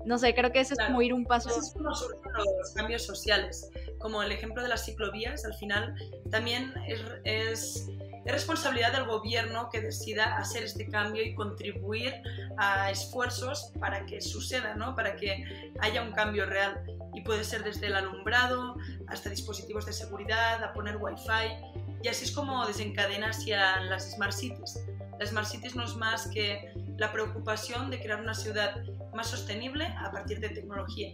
No 0.06 0.18
sé, 0.18 0.34
creo 0.34 0.52
que 0.52 0.60
eso 0.60 0.74
es 0.74 0.86
como 0.86 1.02
ir 1.02 1.14
un 1.14 1.26
paso. 1.26 1.50
Eso 1.50 1.60
es 1.60 1.74
como 1.74 1.94
surgen 1.94 2.32
los 2.58 2.74
cambios 2.74 3.06
sociales. 3.06 3.70
Como 4.00 4.22
el 4.22 4.32
ejemplo 4.32 4.62
de 4.62 4.70
las 4.70 4.86
ciclovías, 4.86 5.46
al 5.46 5.54
final 5.56 5.96
también 6.30 6.74
es, 6.88 7.02
es, 7.24 7.88
es, 8.26 8.32
responsabilidad 8.32 8.94
del 8.94 9.06
gobierno 9.06 9.70
que 9.70 9.82
decida 9.82 10.38
hacer 10.38 10.64
este 10.64 10.90
cambio 10.90 11.24
y 11.24 11.36
contribuir 11.36 12.14
a 12.58 12.92
esfuerzos 12.92 13.72
para 13.80 14.06
que 14.06 14.22
suceda, 14.22 14.76
¿no? 14.76 14.96
para 14.96 15.16
que 15.16 15.72
haya 15.80 16.02
un 16.02 16.12
cambio 16.12 16.46
real. 16.46 16.84
Y 17.14 17.22
puede 17.22 17.44
ser 17.44 17.64
desde 17.64 17.88
el 17.88 17.96
alumbrado 17.96 18.76
hasta 19.08 19.30
dispositivos 19.30 19.86
de 19.86 19.94
seguridad, 19.94 20.64
a 20.64 20.74
poner 20.74 20.98
wifi. 20.98 21.54
Y 22.02 22.08
así 22.08 22.26
es 22.26 22.32
como 22.32 22.66
desencadena 22.66 23.30
hacia 23.30 23.80
las 23.82 24.12
smart 24.12 24.34
cities. 24.34 24.80
Las 25.20 25.30
smart 25.30 25.48
cities 25.48 25.76
no 25.76 25.86
es 25.86 25.96
más 25.96 26.28
que 26.28 26.74
la 26.98 27.12
preocupación 27.12 27.90
de 27.90 28.02
crear 28.02 28.20
una 28.20 28.34
ciudad 28.34 28.84
más 29.14 29.28
sostenible 29.28 29.86
a 29.86 30.12
partir 30.12 30.40
de 30.40 30.50
tecnología. 30.50 31.12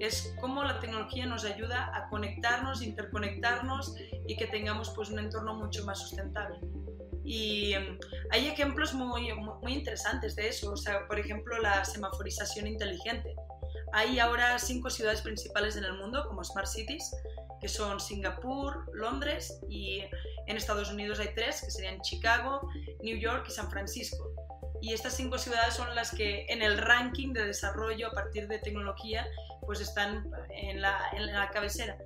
Es 0.00 0.34
cómo 0.40 0.64
la 0.64 0.80
tecnología 0.80 1.26
nos 1.26 1.44
ayuda 1.44 1.92
a 1.94 2.08
conectarnos, 2.08 2.82
interconectarnos 2.82 3.94
y 4.26 4.36
que 4.36 4.46
tengamos 4.46 4.90
pues, 4.90 5.10
un 5.10 5.18
entorno 5.18 5.54
mucho 5.54 5.84
más 5.84 5.98
sustentable. 6.00 6.58
Y 7.22 7.74
em, 7.74 7.98
hay 8.30 8.48
ejemplos 8.48 8.94
muy, 8.94 9.32
muy 9.62 9.72
interesantes 9.74 10.34
de 10.36 10.48
eso, 10.48 10.72
o 10.72 10.76
sea, 10.76 11.06
por 11.06 11.18
ejemplo, 11.18 11.58
la 11.58 11.84
semaforización 11.84 12.66
inteligente. 12.66 13.36
Hay 13.92 14.18
ahora 14.18 14.58
cinco 14.58 14.88
ciudades 14.88 15.20
principales 15.20 15.76
en 15.76 15.84
el 15.84 15.92
mundo 15.92 16.24
como 16.26 16.42
Smart 16.42 16.66
Cities, 16.66 17.14
que 17.60 17.68
son 17.68 18.00
Singapur, 18.00 18.90
Londres 18.94 19.60
y 19.68 20.00
en 20.46 20.56
Estados 20.56 20.90
Unidos 20.90 21.20
hay 21.20 21.34
tres, 21.34 21.60
que 21.60 21.70
serían 21.70 22.00
Chicago, 22.00 22.66
New 23.02 23.18
York 23.18 23.44
y 23.48 23.52
San 23.52 23.70
Francisco 23.70 24.32
y 24.80 24.92
estas 24.92 25.14
cinco 25.14 25.38
ciudades 25.38 25.74
son 25.74 25.94
las 25.94 26.10
que 26.10 26.46
en 26.48 26.62
el 26.62 26.78
ranking 26.78 27.32
de 27.32 27.46
desarrollo 27.46 28.08
a 28.08 28.12
partir 28.12 28.48
de 28.48 28.58
tecnología 28.58 29.26
pues 29.66 29.80
están 29.80 30.30
en 30.50 30.80
la, 30.80 30.98
en 31.12 31.32
la 31.32 31.50
cabecera. 31.50 31.98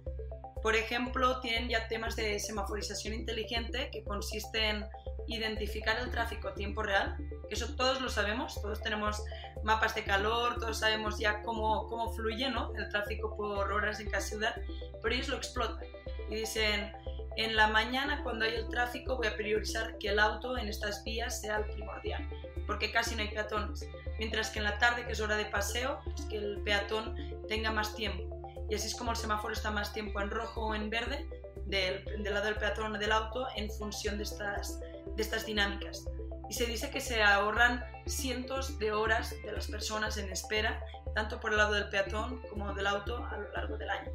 Por 0.63 0.77
ejemplo, 0.77 1.41
tienen 1.41 1.69
ya 1.69 1.89
temas 1.89 2.17
de 2.17 2.39
semaforización 2.39 3.15
inteligente 3.15 3.91
que 3.93 4.03
consiste 4.03 4.71
en 4.71 4.87
identificar 5.27 5.99
el 5.99 6.11
tráfico 6.11 6.49
a 6.49 6.55
tiempo 6.55 6.83
real, 6.83 7.17
eso 7.51 7.75
todos 7.77 8.01
lo 8.01 8.09
sabemos, 8.09 8.61
todos 8.61 8.81
tenemos 8.83 9.23
mapas 9.63 9.95
de 9.95 10.05
calor, 10.05 10.59
todos 10.59 10.79
sabemos 10.79 11.19
ya 11.19 11.43
cómo, 11.43 11.87
cómo 11.89 12.13
fluye 12.13 12.51
¿no? 12.51 12.75
el 12.77 12.89
tráfico 12.91 13.35
por 13.37 13.73
horas 13.73 14.01
en 14.01 14.11
cada 14.11 14.23
ciudad, 14.23 14.55
pero 15.03 15.15
ellos 15.15 15.29
lo 15.29 15.37
explotan 15.37 15.87
y 16.31 16.37
dicen, 16.37 16.93
en 17.37 17.57
la 17.57 17.69
mañana 17.69 18.23
cuando 18.23 18.45
hay 18.45 18.55
el 18.55 18.69
tráfico 18.69 19.17
voy 19.17 19.27
a 19.27 19.37
priorizar 19.37 19.97
que 19.99 20.09
el 20.09 20.19
auto 20.19 20.59
en 20.59 20.69
estas 20.69 21.03
vías 21.05 21.41
sea 21.41 21.57
el 21.57 21.65
primordial 21.67 22.29
porque 22.67 22.91
casi 22.91 23.15
no 23.15 23.23
hay 23.23 23.29
peatones. 23.29 23.87
Mientras 24.19 24.51
que 24.51 24.59
en 24.59 24.65
la 24.65 24.79
tarde, 24.79 25.05
que 25.07 25.13
es 25.13 25.21
hora 25.21 25.37
de 25.37 25.47
paseo, 25.47 26.01
pues 26.05 26.23
que 26.27 26.37
el 26.37 26.61
peatón 26.63 27.17
tenga 27.49 27.71
más 27.71 27.95
tiempo. 27.95 28.35
Y 28.71 28.75
así 28.75 28.87
es 28.87 28.95
como 28.95 29.11
el 29.11 29.17
semáforo 29.17 29.53
está 29.53 29.71
más 29.71 29.93
tiempo 29.93 30.21
en 30.21 30.31
rojo 30.31 30.67
o 30.67 30.75
en 30.75 30.91
verde, 30.91 31.29
del, 31.67 32.05
del 32.23 32.35
lado 32.35 32.47
del 32.47 32.57
peatón 32.57 32.95
o 32.95 32.99
del 32.99 33.13
auto, 33.13 33.47
en 33.57 33.71
función 33.71 34.17
de 34.17 34.25
estas, 34.25 34.81
de 34.81 35.23
estas 35.23 35.47
dinámicas. 35.47 36.05
Y 36.49 36.55
se 36.55 36.67
dice 36.67 36.91
que 36.91 37.01
se 37.01 37.23
ahorran 37.23 37.85
cientos 38.07 38.79
de 38.79 38.93
horas 38.93 39.35
de 39.45 39.53
las 39.53 39.67
personas 39.67 40.17
en 40.19 40.31
espera, 40.31 40.83
tanto 41.15 41.41
por 41.41 41.53
el 41.53 41.59
lado 41.59 41.75
del 41.75 41.89
peatón 41.89 42.41
como 42.51 42.73
del 42.75 42.87
auto 42.87 43.25
a 43.25 43.37
lo 43.37 43.51
largo 43.53 43.77
del 43.77 43.91
año, 43.91 44.11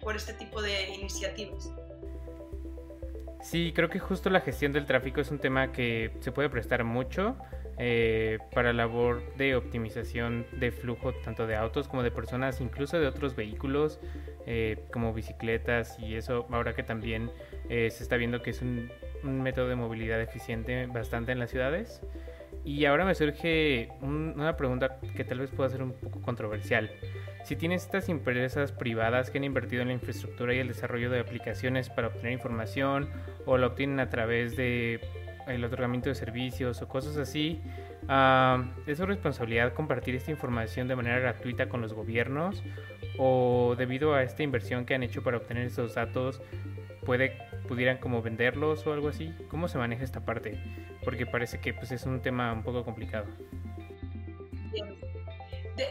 por 0.00 0.16
este 0.16 0.34
tipo 0.34 0.60
de 0.60 0.88
iniciativas. 0.90 1.70
Sí, 3.42 3.72
creo 3.74 3.88
que 3.88 3.98
justo 3.98 4.30
la 4.30 4.40
gestión 4.40 4.72
del 4.72 4.86
tráfico 4.86 5.20
es 5.20 5.30
un 5.30 5.38
tema 5.38 5.72
que 5.72 6.12
se 6.20 6.30
puede 6.30 6.50
prestar 6.50 6.84
mucho 6.84 7.36
eh, 7.78 8.38
para 8.52 8.74
labor 8.74 9.22
de 9.36 9.56
optimización 9.56 10.44
de 10.52 10.70
flujo 10.70 11.14
tanto 11.14 11.46
de 11.46 11.56
autos 11.56 11.88
como 11.88 12.02
de 12.02 12.10
personas, 12.10 12.60
incluso 12.60 13.00
de 13.00 13.06
otros 13.06 13.34
vehículos 13.34 13.98
eh, 14.46 14.84
como 14.92 15.14
bicicletas 15.14 15.98
y 15.98 16.16
eso, 16.16 16.46
ahora 16.50 16.74
que 16.74 16.82
también 16.82 17.30
eh, 17.70 17.90
se 17.90 18.02
está 18.02 18.16
viendo 18.16 18.42
que 18.42 18.50
es 18.50 18.60
un, 18.60 18.90
un, 19.24 19.42
método 19.42 19.68
de 19.68 19.76
movilidad 19.76 20.20
eficiente 20.20 20.86
bastante 20.86 21.32
en 21.32 21.38
las 21.38 21.50
ciudades. 21.50 22.02
Y 22.64 22.84
ahora 22.84 23.04
me 23.04 23.14
surge 23.14 23.88
una 24.02 24.56
pregunta 24.56 24.98
que 25.16 25.24
tal 25.24 25.40
vez 25.40 25.50
pueda 25.50 25.70
ser 25.70 25.82
un 25.82 25.92
poco 25.92 26.20
controversial. 26.20 26.90
Si 27.44 27.56
tienes 27.56 27.84
estas 27.84 28.08
empresas 28.08 28.72
privadas 28.72 29.30
que 29.30 29.38
han 29.38 29.44
invertido 29.44 29.82
en 29.82 29.88
la 29.88 29.94
infraestructura 29.94 30.54
y 30.54 30.58
el 30.58 30.68
desarrollo 30.68 31.10
de 31.10 31.20
aplicaciones 31.20 31.88
para 31.88 32.08
obtener 32.08 32.32
información 32.32 33.08
o 33.46 33.56
la 33.56 33.68
obtienen 33.68 33.98
a 33.98 34.10
través 34.10 34.56
de 34.56 35.00
otorgamiento 35.64 36.08
de 36.08 36.14
servicios 36.14 36.80
o 36.80 36.88
cosas 36.88 37.16
así, 37.16 37.60
uh, 38.04 38.62
¿es 38.88 38.98
su 38.98 39.06
responsabilidad 39.06 39.72
compartir 39.74 40.14
esta 40.14 40.30
información 40.30 40.86
de 40.86 40.96
manera 40.96 41.18
gratuita 41.18 41.68
con 41.68 41.80
los 41.80 41.92
gobiernos 41.92 42.62
o 43.18 43.74
debido 43.76 44.14
a 44.14 44.22
esta 44.22 44.42
inversión 44.42 44.84
que 44.84 44.94
han 44.94 45.02
hecho 45.02 45.22
para 45.22 45.38
obtener 45.38 45.66
esos 45.66 45.94
datos 45.94 46.40
puede 47.04 47.36
pudieran 47.70 47.98
como 47.98 48.20
venderlos 48.20 48.84
o 48.84 48.92
algo 48.92 49.06
así? 49.06 49.32
¿Cómo 49.48 49.68
se 49.68 49.78
maneja 49.78 50.02
esta 50.02 50.24
parte? 50.24 50.60
Porque 51.04 51.24
parece 51.24 51.60
que 51.60 51.72
pues 51.72 51.92
es 51.92 52.04
un 52.04 52.20
tema 52.20 52.52
un 52.52 52.64
poco 52.64 52.84
complicado 52.84 53.28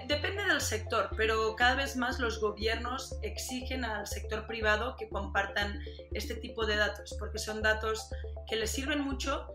depende 0.07 0.43
del 0.45 0.61
sector, 0.61 1.09
pero 1.15 1.55
cada 1.55 1.75
vez 1.75 1.95
más 1.95 2.19
los 2.19 2.39
gobiernos 2.39 3.17
exigen 3.21 3.83
al 3.83 4.05
sector 4.07 4.45
privado 4.45 4.95
que 4.97 5.09
compartan 5.09 5.79
este 6.11 6.35
tipo 6.35 6.65
de 6.65 6.75
datos, 6.75 7.15
porque 7.19 7.39
son 7.39 7.61
datos 7.61 8.09
que 8.47 8.55
les 8.55 8.69
sirven 8.69 9.01
mucho 9.01 9.47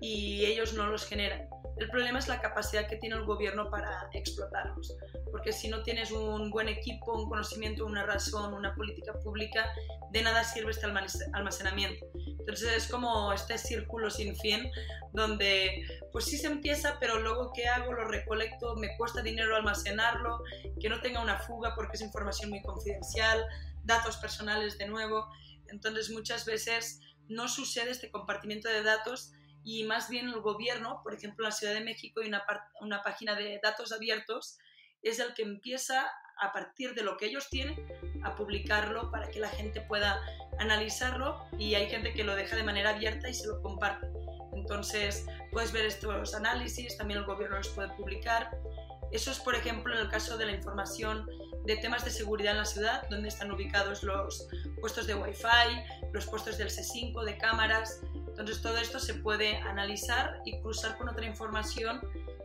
y 0.00 0.44
ellos 0.46 0.74
no 0.74 0.86
los 0.86 1.04
generan. 1.04 1.48
El 1.76 1.88
problema 1.90 2.18
es 2.18 2.28
la 2.28 2.40
capacidad 2.40 2.86
que 2.86 2.96
tiene 2.96 3.16
el 3.16 3.24
gobierno 3.24 3.70
para 3.70 4.08
explotarlos, 4.12 4.96
porque 5.30 5.52
si 5.52 5.68
no 5.68 5.82
tienes 5.82 6.10
un 6.12 6.50
buen 6.50 6.68
equipo, 6.68 7.12
un 7.12 7.28
conocimiento, 7.28 7.86
una 7.86 8.04
razón, 8.04 8.54
una 8.54 8.74
política 8.74 9.14
pública, 9.14 9.72
de 10.10 10.22
nada 10.22 10.44
sirve 10.44 10.70
este 10.70 10.86
almacenamiento. 11.32 12.06
Entonces 12.14 12.72
es 12.76 12.88
como 12.88 13.32
este 13.32 13.56
círculo 13.58 14.10
sin 14.10 14.36
fin 14.36 14.70
donde 15.12 15.86
pues 16.12 16.26
sí 16.26 16.36
se 16.36 16.48
empieza, 16.48 16.98
pero 17.00 17.18
luego 17.18 17.52
¿qué 17.54 17.68
hago? 17.68 17.92
Lo 17.92 18.04
recolecto, 18.06 18.76
me 18.76 18.96
cuesta 18.96 19.22
dinero 19.22 19.56
almacenarlo, 19.56 20.42
que 20.80 20.88
no 20.88 21.00
tenga 21.00 21.22
una 21.22 21.38
fuga 21.38 21.74
porque 21.74 21.96
es 21.96 22.02
información 22.02 22.50
muy 22.50 22.62
confidencial, 22.62 23.44
datos 23.84 24.16
personales 24.16 24.78
de 24.78 24.88
nuevo. 24.88 25.28
Entonces 25.68 26.10
muchas 26.10 26.44
veces 26.44 27.00
no 27.28 27.48
sucede 27.48 27.90
este 27.90 28.10
compartimiento 28.10 28.68
de 28.68 28.82
datos 28.82 29.32
y 29.64 29.84
más 29.84 30.08
bien 30.08 30.28
el 30.28 30.40
gobierno, 30.40 31.00
por 31.02 31.14
ejemplo 31.14 31.44
en 31.44 31.50
la 31.50 31.56
Ciudad 31.56 31.74
de 31.74 31.80
México 31.80 32.20
hay 32.20 32.28
una, 32.28 32.44
una 32.80 33.02
página 33.02 33.34
de 33.34 33.60
datos 33.62 33.92
abiertos, 33.92 34.58
es 35.02 35.18
el 35.18 35.34
que 35.34 35.42
empieza 35.42 36.10
a 36.40 36.52
partir 36.52 36.94
de 36.94 37.02
lo 37.02 37.16
que 37.16 37.26
ellos 37.26 37.48
tienen 37.50 37.76
a 38.24 38.34
publicarlo 38.34 39.10
para 39.10 39.28
que 39.28 39.40
la 39.40 39.48
gente 39.48 39.80
pueda 39.80 40.20
analizarlo 40.58 41.44
y 41.58 41.74
hay 41.74 41.88
gente 41.88 42.12
que 42.12 42.24
lo 42.24 42.34
deja 42.34 42.56
de 42.56 42.62
manera 42.62 42.90
abierta 42.90 43.28
y 43.28 43.34
se 43.34 43.46
lo 43.46 43.60
comparte. 43.62 44.06
Entonces 44.52 45.26
puedes 45.50 45.72
ver 45.72 45.86
estos 45.86 46.34
análisis, 46.34 46.96
también 46.96 47.20
el 47.20 47.26
gobierno 47.26 47.56
los 47.56 47.68
puede 47.68 47.88
publicar 47.90 48.50
Eso 49.10 49.30
es, 49.30 49.40
por 49.40 49.54
ejemplo, 49.54 49.94
en 49.94 50.00
el 50.00 50.08
caso 50.08 50.36
de 50.36 50.46
la 50.46 50.52
información 50.52 51.28
de 51.64 51.76
temas 51.76 52.04
de 52.04 52.10
seguridad 52.10 52.52
en 52.52 52.58
la 52.58 52.64
ciudad, 52.64 53.08
donde 53.08 53.28
están 53.28 53.52
ubicados 53.52 54.02
los 54.02 54.48
puestos 54.80 55.06
de 55.06 55.14
Wi-Fi, 55.14 56.10
los 56.12 56.26
puestos 56.26 56.58
del 56.58 56.68
C5, 56.68 57.24
de 57.24 57.36
cámaras. 57.38 58.00
Entonces 58.32 58.62
todo 58.62 58.78
esto 58.78 58.98
se 58.98 59.14
puede 59.14 59.58
analizar 59.58 60.40
y 60.44 60.58
cruzar 60.60 60.96
con 60.96 61.08
otra 61.08 61.26
información 61.26 62.00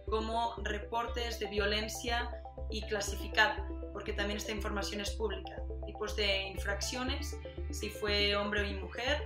como 0.10 0.54
reportes 0.64 1.40
de 1.40 1.48
violencia 1.48 2.30
y 2.70 2.82
clasificar, 2.84 3.66
porque 3.94 4.14
también 4.14 4.38
esta 4.38 4.52
información 4.52 5.02
es 5.02 5.12
pública. 5.12 5.56
Tipos 5.86 6.16
de 6.18 6.50
infracciones, 6.50 7.38
si 7.72 7.90
fue 7.90 8.36
hombre 8.36 8.62
o 8.62 8.82
mujer, 8.82 9.24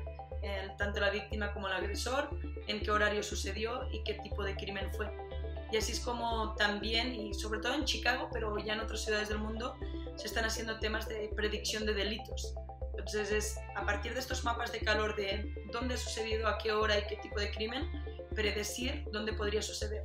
tanto 0.78 1.00
la 1.00 1.10
víctima 1.10 1.52
como 1.54 1.68
el 1.68 1.74
agresor, 1.74 2.30
en 2.68 2.80
qué 2.80 2.92
horario 2.92 3.24
sucedió 3.24 3.88
y 3.92 4.04
qué 4.04 4.14
tipo 4.24 4.44
de 4.44 4.56
crimen 4.56 4.92
fue. 4.94 5.12
Y 5.72 5.78
así 5.78 5.94
es 5.94 6.00
como 6.00 6.54
también, 6.56 7.16
y 7.16 7.34
sobre 7.34 7.60
todo 7.60 7.74
en 7.74 7.86
Chicago, 7.86 8.30
pero 8.32 8.58
ya 8.60 8.74
en 8.74 8.82
otras 8.82 9.04
ciudades 9.04 9.30
del 9.30 9.40
mundo, 9.40 9.76
se 10.16 10.28
están 10.28 10.46
haciendo 10.46 10.78
temas 10.80 11.08
de 11.08 11.32
predicción 11.36 11.86
de 11.86 11.94
delitos. 11.94 12.54
Entonces 13.02 13.32
es 13.32 13.60
a 13.76 13.84
partir 13.84 14.14
de 14.14 14.20
estos 14.20 14.44
mapas 14.44 14.72
de 14.72 14.80
calor 14.80 15.16
de 15.16 15.56
dónde 15.72 15.96
ha 15.96 15.98
sucedido, 15.98 16.48
a 16.48 16.60
qué 16.60 16.72
hora 16.72 17.00
y 17.00 17.08
qué 17.08 17.16
tipo 17.16 17.40
de 17.40 17.50
crimen, 17.50 17.90
predecir 18.36 19.06
dónde 19.12 19.34
podría 19.34 19.64
suceder. 19.64 20.04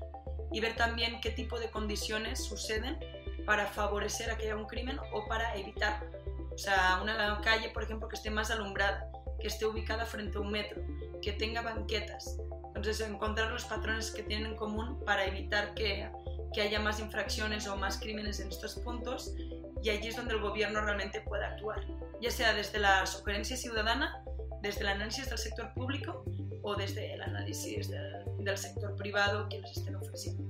Y 0.51 0.61
ver 0.61 0.77
también 0.77 1.21
qué 1.21 1.31
tipo 1.31 1.61
de 1.61 1.71
condiciones 1.71 2.43
suceden 2.43 2.99
para 3.45 3.67
favorecer 3.67 4.31
a 4.31 4.39
que 4.39 4.45
haya 4.45 4.57
un 4.57 4.65
crimen 4.65 4.99
o 5.13 5.29
para 5.29 5.55
evitar. 5.57 6.09
O 6.51 6.57
sea, 6.57 6.99
una 7.03 7.39
calle, 7.43 7.69
por 7.69 7.83
ejemplo, 7.83 8.09
que 8.09 8.17
esté 8.17 8.31
más 8.31 8.51
alumbrada, 8.51 9.13
que 9.41 9.49
esté 9.49 9.67
ubicada 9.67 10.07
frente 10.07 10.39
a 10.39 10.41
un 10.41 10.51
metro, 10.51 10.81
que 11.21 11.33
tenga 11.33 11.61
banquetas. 11.61 12.39
Entonces, 12.69 13.07
encontrar 13.07 13.53
los 13.53 13.67
patrones 13.67 14.11
que 14.11 14.23
tienen 14.23 14.53
en 14.53 14.57
común 14.57 15.05
para 15.05 15.27
evitar 15.27 15.75
que, 15.75 16.11
que 16.55 16.63
haya 16.63 16.81
más 16.81 16.99
infracciones 16.99 17.67
o 17.67 17.77
más 17.77 17.99
crímenes 17.99 18.41
en 18.41 18.49
estos 18.49 18.77
puntos 18.77 19.35
y 19.83 19.91
allí 19.91 20.09
es 20.09 20.17
donde 20.17 20.35
el 20.35 20.41
gobierno 20.41 20.81
realmente 20.81 21.21
puede 21.21 21.45
actuar, 21.45 21.81
ya 22.21 22.31
sea 22.31 22.55
desde 22.55 22.79
la 22.79 23.07
sugerencia 23.07 23.57
ciudadana, 23.57 24.23
desde 24.63 24.81
el 24.81 24.89
análisis 24.89 25.29
del 25.29 25.39
sector 25.39 25.73
público 25.75 26.25
o 26.63 26.75
desde 26.75 27.15
el 27.15 27.23
análisis 27.23 27.89
del, 27.89 28.25
del 28.39 28.59
sector 28.59 28.97
privado 28.97 29.49
que 29.49 29.61
les 29.61 29.77
estén 29.77 29.97
ofreciendo. 29.97 30.47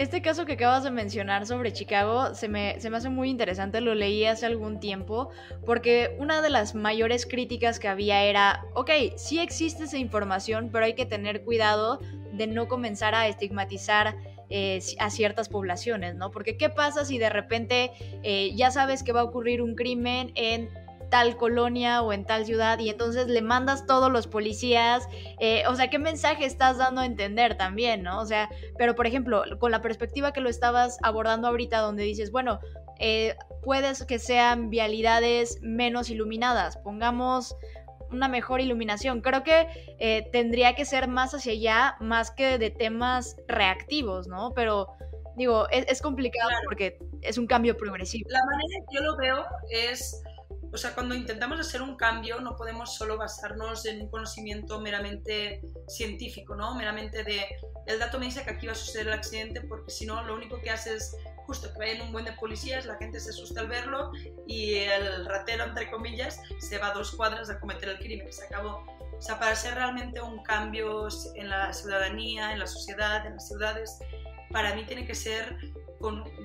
Este 0.00 0.22
caso 0.22 0.46
que 0.46 0.54
acabas 0.54 0.82
de 0.82 0.90
mencionar 0.90 1.46
sobre 1.46 1.74
Chicago 1.74 2.34
se 2.34 2.48
me, 2.48 2.80
se 2.80 2.88
me, 2.88 2.96
hace 2.96 3.10
muy 3.10 3.28
interesante, 3.28 3.82
lo 3.82 3.94
leí 3.94 4.24
hace 4.24 4.46
algún 4.46 4.80
tiempo, 4.80 5.28
porque 5.66 6.16
una 6.18 6.40
de 6.40 6.48
las 6.48 6.74
mayores 6.74 7.26
críticas 7.26 7.78
que 7.78 7.86
había 7.86 8.22
era, 8.22 8.64
ok, 8.74 8.90
sí 9.16 9.40
existe 9.40 9.84
esa 9.84 9.98
información, 9.98 10.70
pero 10.72 10.86
hay 10.86 10.94
que 10.94 11.04
tener 11.04 11.44
cuidado 11.44 12.00
de 12.32 12.46
no 12.46 12.66
comenzar 12.66 13.14
a 13.14 13.28
estigmatizar 13.28 14.16
eh, 14.48 14.80
a 14.98 15.10
ciertas 15.10 15.48
poblaciones, 15.48 16.14
¿no? 16.16 16.30
Porque 16.30 16.56
¿qué 16.56 16.70
pasa 16.70 17.04
si 17.04 17.18
de 17.18 17.28
repente 17.28 17.92
eh, 18.22 18.52
ya 18.56 18.70
sabes 18.70 19.02
que 19.02 19.12
va 19.12 19.20
a 19.20 19.24
ocurrir 19.24 19.62
un 19.62 19.74
crimen 19.74 20.32
en 20.34 20.70
tal 21.10 21.36
colonia 21.36 22.02
o 22.02 22.12
en 22.12 22.24
tal 22.24 22.46
ciudad 22.46 22.78
y 22.78 22.88
entonces 22.88 23.26
le 23.26 23.42
mandas 23.42 23.86
todos 23.86 24.10
los 24.10 24.26
policías, 24.26 25.06
eh, 25.38 25.64
o 25.68 25.74
sea, 25.74 25.90
¿qué 25.90 25.98
mensaje 25.98 26.44
estás 26.44 26.78
dando 26.78 27.00
a 27.00 27.06
entender 27.06 27.56
también, 27.56 28.02
no? 28.02 28.20
O 28.20 28.26
sea, 28.26 28.48
pero 28.78 28.94
por 28.94 29.06
ejemplo, 29.06 29.42
con 29.58 29.70
la 29.70 29.82
perspectiva 29.82 30.32
que 30.32 30.40
lo 30.40 30.48
estabas 30.48 30.98
abordando 31.02 31.48
ahorita, 31.48 31.78
donde 31.78 32.04
dices, 32.04 32.30
bueno, 32.30 32.60
eh, 32.98 33.36
puedes 33.62 34.04
que 34.04 34.18
sean 34.18 34.70
vialidades 34.70 35.58
menos 35.62 36.10
iluminadas, 36.10 36.76
pongamos 36.78 37.56
una 38.10 38.28
mejor 38.28 38.60
iluminación. 38.60 39.20
Creo 39.20 39.42
que 39.42 39.66
eh, 39.98 40.28
tendría 40.32 40.74
que 40.74 40.84
ser 40.84 41.08
más 41.08 41.34
hacia 41.34 41.52
allá, 41.52 41.96
más 42.00 42.30
que 42.30 42.58
de 42.58 42.70
temas 42.70 43.36
reactivos, 43.46 44.26
¿no? 44.26 44.52
Pero 44.54 44.88
digo, 45.36 45.68
es, 45.70 46.02
complicado 46.02 46.50
porque 46.66 46.98
es 47.22 47.38
un 47.38 47.46
cambio 47.46 47.76
progresivo. 47.76 48.28
La 48.30 48.44
manera 48.44 48.86
que 48.88 48.96
yo 48.96 49.02
lo 49.02 49.16
veo 49.16 49.44
es 49.70 50.22
o 50.72 50.76
sea, 50.76 50.94
cuando 50.94 51.14
intentamos 51.14 51.58
hacer 51.58 51.82
un 51.82 51.96
cambio 51.96 52.40
no 52.40 52.56
podemos 52.56 52.94
solo 52.94 53.16
basarnos 53.16 53.86
en 53.86 54.02
un 54.02 54.10
conocimiento 54.10 54.80
meramente 54.80 55.62
científico, 55.88 56.54
¿no? 56.54 56.74
Meramente 56.74 57.24
de, 57.24 57.44
el 57.86 57.98
dato 57.98 58.18
me 58.18 58.26
dice 58.26 58.44
que 58.44 58.50
aquí 58.50 58.66
va 58.66 58.72
a 58.72 58.76
suceder 58.76 59.08
el 59.08 59.14
accidente 59.14 59.60
porque 59.62 59.90
si 59.90 60.06
no, 60.06 60.22
lo 60.22 60.34
único 60.34 60.60
que 60.60 60.70
hace 60.70 60.94
es 60.94 61.16
justo 61.50 61.72
que 61.72 61.78
vayan 61.80 62.02
un 62.02 62.12
buen 62.12 62.24
de 62.24 62.32
policías, 62.32 62.86
la 62.86 62.96
gente 62.96 63.18
se 63.18 63.30
asusta 63.30 63.62
al 63.62 63.68
verlo 63.68 64.12
y 64.46 64.74
el 64.74 65.26
ratero, 65.26 65.64
entre 65.64 65.90
comillas, 65.90 66.40
se 66.60 66.78
va 66.78 66.88
a 66.88 66.94
dos 66.94 67.10
cuadras 67.16 67.50
a 67.50 67.58
cometer 67.58 67.88
el 67.88 67.98
crimen. 67.98 68.32
Se 68.32 68.44
acabó. 68.44 68.86
O 69.18 69.20
sea, 69.20 69.36
para 69.38 69.50
hacer 69.50 69.74
realmente 69.74 70.20
un 70.20 70.44
cambio 70.44 71.08
en 71.34 71.48
la 71.48 71.72
ciudadanía, 71.72 72.52
en 72.52 72.60
la 72.60 72.68
sociedad, 72.68 73.26
en 73.26 73.34
las 73.34 73.48
ciudades, 73.48 73.98
para 74.52 74.76
mí 74.76 74.84
tiene 74.86 75.04
que 75.04 75.14
ser 75.16 75.58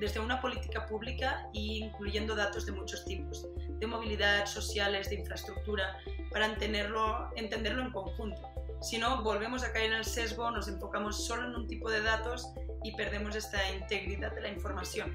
desde 0.00 0.20
una 0.20 0.40
política 0.40 0.86
pública 0.86 1.48
e 1.54 1.60
incluyendo 1.60 2.34
datos 2.34 2.66
de 2.66 2.72
muchos 2.72 3.04
tipos, 3.04 3.46
de 3.78 3.86
movilidad, 3.86 4.46
sociales, 4.46 5.10
de 5.10 5.16
infraestructura, 5.16 5.98
para 6.30 6.46
entenderlo, 6.46 7.30
entenderlo 7.36 7.82
en 7.82 7.92
conjunto. 7.92 8.40
Si 8.82 8.98
no, 8.98 9.22
volvemos 9.22 9.62
a 9.64 9.72
caer 9.72 9.92
en 9.92 9.98
el 9.98 10.04
sesgo, 10.04 10.50
nos 10.50 10.68
enfocamos 10.68 11.26
solo 11.26 11.48
en 11.48 11.54
un 11.54 11.66
tipo 11.66 11.90
de 11.90 12.02
datos 12.02 12.48
y 12.84 12.94
perdemos 12.94 13.34
esta 13.34 13.70
integridad 13.72 14.32
de 14.32 14.42
la 14.42 14.48
información 14.48 15.14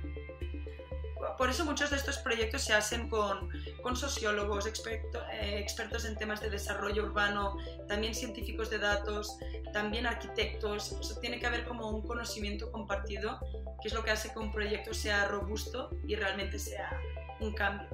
por 1.37 1.49
eso 1.49 1.65
muchos 1.65 1.89
de 1.89 1.97
estos 1.97 2.17
proyectos 2.19 2.61
se 2.61 2.73
hacen 2.73 3.09
con, 3.09 3.49
sociólogos, 3.95 4.67
eh, 4.67 5.57
expertos 5.59 6.05
en 6.05 6.15
temas 6.15 6.41
de 6.41 6.49
desarrollo 6.49 7.05
urbano, 7.05 7.57
también 7.87 8.13
científicos 8.13 8.69
de 8.69 8.77
datos, 8.77 9.37
también 9.73 10.05
arquitectos. 10.05 10.93
O 10.93 11.19
tiene 11.19 11.39
que 11.39 11.47
haber 11.47 11.65
como 11.65 11.89
un 11.89 12.01
conocimiento 12.01 12.71
compartido, 12.71 13.39
que 13.81 13.87
es 13.87 13.93
lo 13.93 14.03
que 14.03 14.11
hace 14.11 14.31
que 14.31 14.39
un 14.39 14.51
proyecto 14.51 14.93
sea 14.93 15.27
robusto 15.27 15.89
y 16.07 16.15
realmente 16.15 16.59
sea 16.59 16.91
un 17.39 17.53
cambio. 17.53 17.89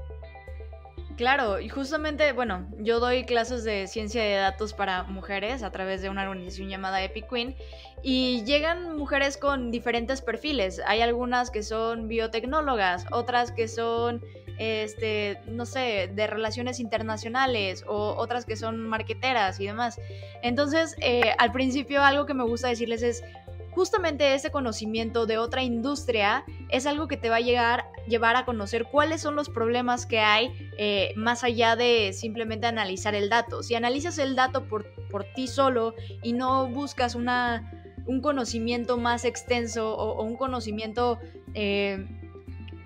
Claro, 1.18 1.60
y 1.60 1.68
justamente, 1.68 2.32
bueno, 2.32 2.68
yo 2.78 3.00
doy 3.00 3.26
clases 3.26 3.64
de 3.64 3.88
ciencia 3.88 4.22
de 4.22 4.36
datos 4.36 4.76
para 4.76 5.02
mujeres 5.02 5.64
a 5.64 5.72
través 5.72 6.04
de 6.04 6.12
una 6.12 6.22
organización 6.30 6.70
llamada 6.70 7.04
Epic 7.04 7.28
Queen 7.28 7.56
y 8.04 8.44
llegan 8.44 8.96
mujeres 8.96 9.36
con 9.36 9.72
diferentes 9.72 10.22
perfiles. 10.22 10.80
Hay 10.86 11.02
algunas 11.02 11.50
que 11.50 11.64
son 11.64 12.08
biotecnólogas, 12.08 13.08
otras 13.12 13.52
que 13.52 13.68
son, 13.68 14.24
este, 14.60 15.42
no 15.48 15.66
sé, 15.66 16.12
de 16.14 16.28
relaciones 16.28 16.80
internacionales 16.80 17.84
o 17.88 18.14
otras 18.16 18.46
que 18.46 18.56
son 18.56 18.88
marqueteras 18.88 19.60
y 19.60 19.66
demás. 19.66 20.00
Entonces, 20.44 20.96
eh, 21.02 21.34
al 21.40 21.52
principio 21.52 22.04
algo 22.04 22.28
que 22.28 22.36
me 22.36 22.44
gusta 22.44 22.68
decirles 22.68 23.02
es, 23.02 23.24
justamente 23.78 24.34
ese 24.34 24.50
conocimiento 24.50 25.28
de 25.28 25.38
otra 25.38 25.62
industria 25.62 26.44
es 26.70 26.88
algo 26.88 27.08
que 27.08 27.16
te 27.16 27.30
va 27.30 27.36
a 27.36 27.42
llegar, 27.42 27.86
llevar 28.08 28.36
a 28.36 28.44
conocer 28.44 28.86
cuáles 28.86 29.22
son 29.22 29.36
los 29.36 29.50
problemas 29.50 30.08
que 30.08 30.20
hay 30.20 30.52
eh, 30.80 31.14
más 31.16 31.44
allá 31.44 31.76
de 31.76 32.12
simplemente 32.12 32.66
analizar 32.66 33.14
el 33.14 33.30
dato. 33.30 33.62
Si 33.62 33.76
analizas 33.76 34.18
el 34.18 34.36
dato 34.36 34.68
por, 34.68 34.92
por 35.12 35.26
ti 35.26 35.46
solo 35.46 35.94
y 36.24 36.34
no 36.34 36.68
buscas 36.68 37.14
una, 37.14 37.72
un 38.08 38.20
conocimiento 38.20 38.98
más 38.98 39.26
extenso 39.26 39.96
o, 39.96 40.24
un 40.24 40.38
conocimiento... 40.38 41.20
Eh, 41.54 42.04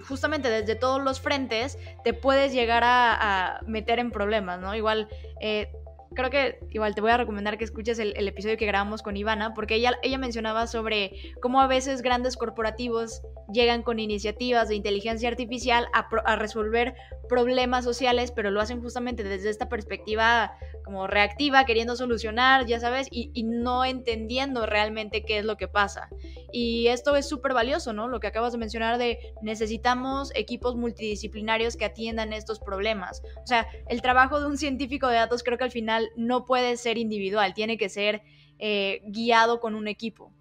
justamente 0.08 0.50
desde 0.50 0.74
todos 0.76 1.02
los 1.02 1.22
frentes 1.22 1.78
te 2.04 2.14
puedes 2.14 2.52
llegar 2.52 2.82
a, 2.84 3.62
meter 3.68 4.00
en 4.00 4.10
problemas, 4.10 4.60
¿no? 4.60 4.76
Igual 4.76 5.08
eh, 5.40 5.72
creo 6.14 6.30
que 6.30 6.60
igual 6.72 6.96
te 6.96 7.02
voy 7.02 7.12
a 7.12 7.18
recomendar 7.18 7.58
que 7.58 7.64
escuches 7.64 8.00
el, 8.00 8.28
episodio 8.28 8.58
que 8.58 8.66
grabamos 8.66 9.02
con 9.02 9.18
Ivana, 9.18 9.54
porque 9.54 9.76
ella, 9.76 9.94
ella 10.04 10.18
mencionaba 10.18 10.68
sobre 10.68 11.34
cómo 11.42 11.62
a 11.62 11.68
veces 11.68 12.02
grandes 12.02 12.38
corporativos 12.38 13.22
llegan 13.52 13.84
con 13.84 14.00
iniciativas 14.00 14.70
de 14.70 14.76
inteligencia 14.76 15.30
artificial 15.30 15.88
a, 15.94 16.08
a 16.26 16.36
resolver 16.36 16.96
problemas 17.30 17.86
sociales, 17.86 18.32
pero 18.32 18.52
lo 18.52 18.62
hacen 18.62 18.82
justamente 18.82 19.24
desde 19.24 19.50
esta 19.50 19.70
perspectiva 19.70 20.54
como 20.84 21.08
reactiva, 21.08 21.64
queriendo 21.66 21.96
solucionar, 21.96 22.66
ya 22.66 22.80
sabes, 22.80 23.08
y, 23.10 23.44
no 23.44 23.86
entendiendo 23.86 24.66
realmente 24.66 25.24
qué 25.24 25.40
es 25.40 25.46
lo 25.46 25.56
que 25.56 25.68
pasa. 25.68 26.10
Y 26.52 26.88
esto 26.88 27.16
es 27.16 27.30
súper 27.30 27.54
valioso, 27.54 27.94
¿no? 27.94 28.08
Lo 28.08 28.20
que 28.20 28.28
acabas 28.28 28.52
de 28.52 28.58
mencionar 28.58 28.98
de 28.98 29.20
necesitamos 29.42 30.32
equipos 30.36 30.76
multidisciplinarios 30.76 31.78
que 31.78 31.86
atiendan 31.86 32.34
estos 32.34 32.60
problemas. 32.60 33.22
O 33.42 33.48
sea, 33.48 33.68
el 33.88 34.02
trabajo 34.02 34.42
de 34.42 34.48
un 34.48 34.58
científico 34.58 35.08
de 35.08 35.16
datos 35.16 35.44
creo 35.44 35.58
que 35.58 35.64
al 35.64 35.72
final 35.72 36.01
no 36.16 36.46
puede 36.46 36.78
ser 36.78 36.98
individual, 36.98 37.54
tiene 37.54 37.78
que 37.78 37.90
ser 37.90 38.22
eh, 38.60 39.02
guiado 39.06 39.60
con 39.60 39.76
un 39.76 39.88
equipo. 39.88 40.34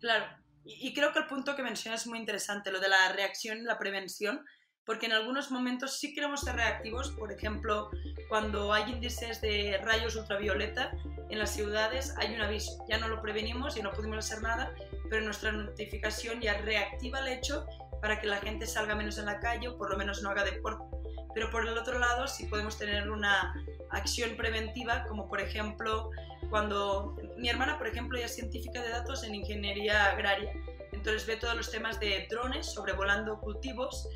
Claro, 0.00 0.26
y, 0.64 0.88
y 0.88 0.94
creo 0.94 1.12
que 1.12 1.20
el 1.20 1.26
punto 1.26 1.56
que 1.56 1.62
mencionas 1.62 2.02
es 2.02 2.06
muy 2.06 2.18
interesante, 2.18 2.70
lo 2.70 2.80
de 2.80 2.88
la 2.88 3.12
reacción 3.12 3.64
la 3.64 3.78
prevención 3.78 4.44
porque 4.86 5.06
en 5.06 5.12
algunos 5.12 5.50
momentos 5.50 5.98
sí 5.98 6.14
queremos 6.14 6.42
ser 6.42 6.56
reactivos, 6.56 7.10
por 7.12 7.32
ejemplo, 7.32 7.90
cuando 8.28 8.72
hay 8.72 8.90
índices 8.92 9.40
de 9.40 9.78
rayos 9.82 10.16
ultravioleta 10.16 10.92
en 11.30 11.38
las 11.38 11.54
ciudades 11.54 12.14
hay 12.18 12.34
un 12.34 12.42
aviso, 12.42 12.84
ya 12.88 12.98
no 12.98 13.08
lo 13.08 13.22
prevenimos 13.22 13.76
y 13.76 13.82
no 13.82 13.92
pudimos 13.92 14.18
hacer 14.18 14.42
nada, 14.42 14.74
pero 15.08 15.24
nuestra 15.24 15.52
notificación 15.52 16.40
ya 16.40 16.60
reactiva 16.60 17.20
el 17.20 17.28
hecho 17.28 17.66
para 18.02 18.20
que 18.20 18.26
la 18.26 18.36
gente 18.38 18.66
salga 18.66 18.94
menos 18.94 19.18
en 19.18 19.26
la 19.26 19.40
calle 19.40 19.68
o 19.68 19.78
por 19.78 19.90
lo 19.90 19.96
menos 19.96 20.22
no 20.22 20.30
haga 20.30 20.44
deporte. 20.44 20.93
Pero 21.34 21.50
por 21.50 21.66
el 21.66 21.76
otro 21.76 21.98
lado 21.98 22.26
sí 22.26 22.46
podemos 22.46 22.78
tener 22.78 23.10
una 23.10 23.54
acción 23.90 24.36
preventiva, 24.36 25.04
como 25.08 25.28
por 25.28 25.40
ejemplo 25.40 26.10
cuando 26.50 27.16
mi 27.36 27.48
hermana, 27.48 27.78
por 27.78 27.88
ejemplo, 27.88 28.18
ya 28.18 28.26
es 28.26 28.34
científica 28.34 28.80
de 28.82 28.90
datos 28.90 29.24
en 29.24 29.34
ingeniería 29.34 30.06
agraria 30.06 30.52
Entonces 30.92 31.26
ve 31.26 31.36
todos 31.36 31.56
los 31.56 31.70
temas 31.70 31.98
de 31.98 32.26
drones 32.30 32.66
sobrevolando 32.66 33.40
cultivos 33.40 34.08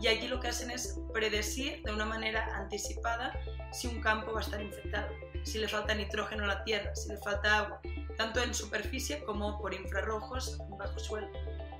y 0.00 0.08
allí 0.08 0.28
lo 0.28 0.40
que 0.40 0.48
hacen 0.48 0.70
es 0.70 1.00
predecir 1.12 1.82
de 1.82 1.92
una 1.92 2.04
manera 2.04 2.46
anticipada 2.54 3.32
si 3.72 3.88
un 3.88 4.00
campo 4.00 4.32
va 4.32 4.40
a 4.40 4.42
estar 4.42 4.60
infectado, 4.60 5.08
si 5.42 5.58
le 5.58 5.68
falta 5.68 5.94
nitrógeno 5.94 6.44
a 6.44 6.48
la 6.48 6.64
tierra, 6.64 6.94
si 6.94 7.08
le 7.08 7.16
falta 7.18 7.58
agua, 7.58 7.80
tanto 8.16 8.42
en 8.42 8.54
superficie 8.54 9.24
como 9.24 9.58
por 9.60 9.72
infrarrojos 9.72 10.58
bajo 10.78 10.98
suelo. 10.98 11.28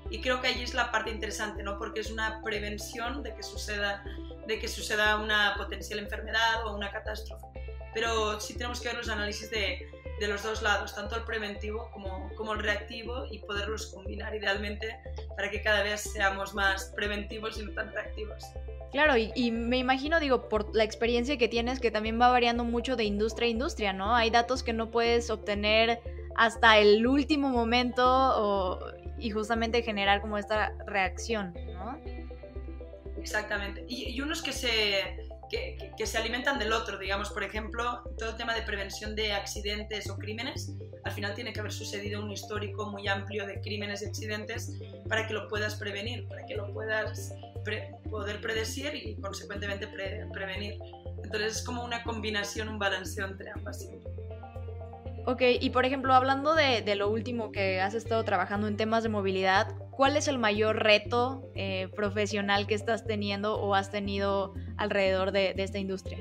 Y 0.09 0.21
creo 0.21 0.41
que 0.41 0.47
allí 0.47 0.63
es 0.63 0.73
la 0.73 0.91
parte 0.91 1.11
interesante, 1.11 1.63
¿no? 1.63 1.77
porque 1.77 1.99
es 1.99 2.11
una 2.11 2.41
prevención 2.41 3.23
de 3.23 3.35
que 3.35 3.43
suceda, 3.43 4.03
de 4.47 4.59
que 4.59 4.67
suceda 4.67 5.17
una 5.17 5.55
potencial 5.57 5.99
enfermedad 5.99 6.65
o 6.65 6.75
una 6.75 6.91
catástrofe. 6.91 7.45
Pero 7.93 8.39
sí 8.39 8.53
tenemos 8.53 8.79
que 8.81 8.89
ver 8.89 8.97
los 8.97 9.09
análisis 9.09 9.49
de, 9.51 9.91
de 10.19 10.27
los 10.27 10.43
dos 10.43 10.61
lados, 10.61 10.95
tanto 10.95 11.15
el 11.15 11.23
preventivo 11.23 11.89
como, 11.91 12.29
como 12.35 12.53
el 12.53 12.59
reactivo 12.59 13.25
y 13.29 13.39
poderlos 13.39 13.87
combinar 13.87 14.35
idealmente 14.35 14.99
para 15.35 15.49
que 15.49 15.61
cada 15.61 15.83
vez 15.83 16.01
seamos 16.01 16.53
más 16.53 16.91
preventivos 16.95 17.59
y 17.59 17.65
no 17.65 17.73
tan 17.73 17.91
reactivos. 17.91 18.43
Claro, 18.91 19.15
y, 19.17 19.51
me 19.51 19.77
imagino, 19.77 20.19
digo, 20.19 20.47
por 20.47 20.73
la 20.73 20.83
experiencia 20.83 21.37
que 21.37 21.49
tienes, 21.49 21.79
que 21.79 21.91
también 21.91 22.19
va 22.19 22.29
variando 22.29 22.63
mucho 22.63 22.95
de 22.95 23.03
industria 23.03 23.47
a 23.47 23.51
industria, 23.51 23.93
¿no? 23.93 24.15
Hay 24.15 24.29
datos 24.29 24.63
que 24.63 24.73
no 24.73 24.89
puedes 24.89 25.29
obtener 25.29 25.99
hasta 26.35 26.77
el 26.77 27.05
último 27.05 27.49
momento 27.49 28.79
y 29.19 29.29
justamente 29.31 29.81
generar 29.81 30.21
como 30.21 30.37
esta 30.37 30.73
reacción, 30.85 31.53
¿no? 31.73 31.99
Exactamente. 33.19 33.85
Y, 33.87 34.19
unos 34.21 34.41
que 34.41 34.53
se, 34.53 35.17
que, 35.49 36.05
se 36.05 36.17
alimentan 36.17 36.59
del 36.59 36.73
otro, 36.73 36.97
digamos, 36.97 37.29
por 37.29 37.43
ejemplo, 37.43 38.03
todo 38.17 38.31
el 38.31 38.37
tema 38.37 38.53
de 38.53 38.61
prevención 38.61 39.15
de 39.15 39.33
accidentes 39.33 40.09
o 40.09 40.17
crímenes, 40.17 40.73
al 41.03 41.11
final 41.11 41.33
tiene 41.33 41.53
que 41.53 41.59
haber 41.59 41.71
sucedido 41.71 42.21
un 42.21 42.31
histórico 42.31 42.89
muy 42.89 43.07
amplio 43.07 43.45
de 43.45 43.61
crímenes 43.61 44.01
y 44.01 44.05
accidentes 44.05 44.73
para 45.07 45.27
que 45.27 45.33
lo 45.33 45.47
puedas 45.47 45.75
prevenir, 45.75 46.27
para 46.27 46.45
que 46.45 46.55
lo 46.55 46.71
puedas 46.73 47.33
poder 48.09 48.39
predecir 48.41 48.95
y 48.95 49.15
consecuentemente 49.15 49.87
pre 49.87 50.25
prevenir. 50.31 50.77
Entonces 51.23 51.57
es 51.57 51.63
como 51.63 51.83
una 51.83 52.03
combinación, 52.03 52.69
un 52.69 52.79
balanceo 52.79 53.25
entre 53.27 53.51
ambas. 53.51 53.89
Ok, 55.29 55.41
y 55.59 55.71
por 55.71 55.85
ejemplo, 55.85 56.13
hablando 56.13 56.55
de, 56.55 56.95
lo 56.95 57.09
último 57.09 57.51
que 57.51 57.81
has 57.81 57.93
estado 57.93 58.23
trabajando 58.23 58.65
en 58.69 58.77
temas 58.77 59.03
de 59.03 59.09
movilidad, 59.09 59.75
¿cuál 59.91 60.15
es 60.15 60.29
el 60.29 60.37
mayor 60.37 60.81
reto 60.81 61.51
eh, 61.53 61.89
profesional 61.97 62.65
que 62.65 62.75
estás 62.75 63.05
teniendo 63.05 63.59
o 63.59 63.75
has 63.75 63.91
tenido 63.91 64.53
alrededor 64.77 65.33
de, 65.33 65.53
esta 65.57 65.79
industria? 65.79 66.19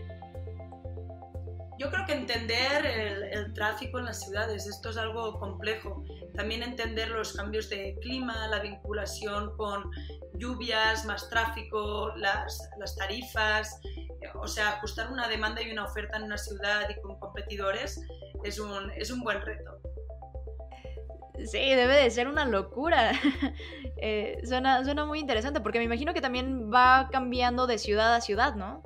Yo 1.78 1.88
creo 1.88 2.04
que 2.04 2.14
entender 2.14 2.84
el, 2.84 3.52
tráfico 3.54 4.00
en 4.00 4.06
las 4.06 4.24
ciudades, 4.24 4.66
esto 4.66 4.90
es 4.90 4.96
algo 4.96 5.38
complejo. 5.38 6.04
También 6.34 6.64
entender 6.64 7.10
los 7.10 7.32
cambios 7.32 7.70
de 7.70 7.96
clima, 8.00 8.48
la 8.48 8.58
vinculación 8.58 9.56
con 9.56 9.88
lluvias, 10.34 11.04
más 11.04 11.30
tráfico, 11.30 12.12
las, 12.16 12.70
las 12.80 12.96
tarifas, 12.96 13.80
o 14.34 14.48
sea, 14.48 14.70
ajustar 14.70 15.12
una 15.12 15.28
demanda 15.28 15.62
y 15.62 15.70
una 15.70 15.84
oferta 15.84 16.16
en 16.16 16.24
una 16.24 16.38
ciudad 16.38 16.88
y 16.90 17.00
con 17.00 17.20
competidores 17.20 18.00
es 18.46 18.59
un, 18.59 18.90
es 18.96 19.11
un 19.11 19.20
buen 19.20 19.40
reto. 19.40 19.80
Sí, 21.44 21.59
debe 21.59 21.94
de 21.94 22.11
ser 22.11 22.28
una 22.28 22.44
locura. 22.44 23.12
eh, 23.98 24.40
suena, 24.44 24.85
suena 24.85 25.04
muy 25.04 25.20
interesante 25.20 25.61
porque 25.61 25.78
me 25.78 25.85
imagino 25.85 26.14
que 26.14 26.20
también 26.20 26.72
va 26.72 27.09
cambiando 27.12 27.66
de 27.66 27.78
ciudad 27.78 28.14
a 28.14 28.20
ciudad, 28.20 28.54
¿no? 28.54 28.82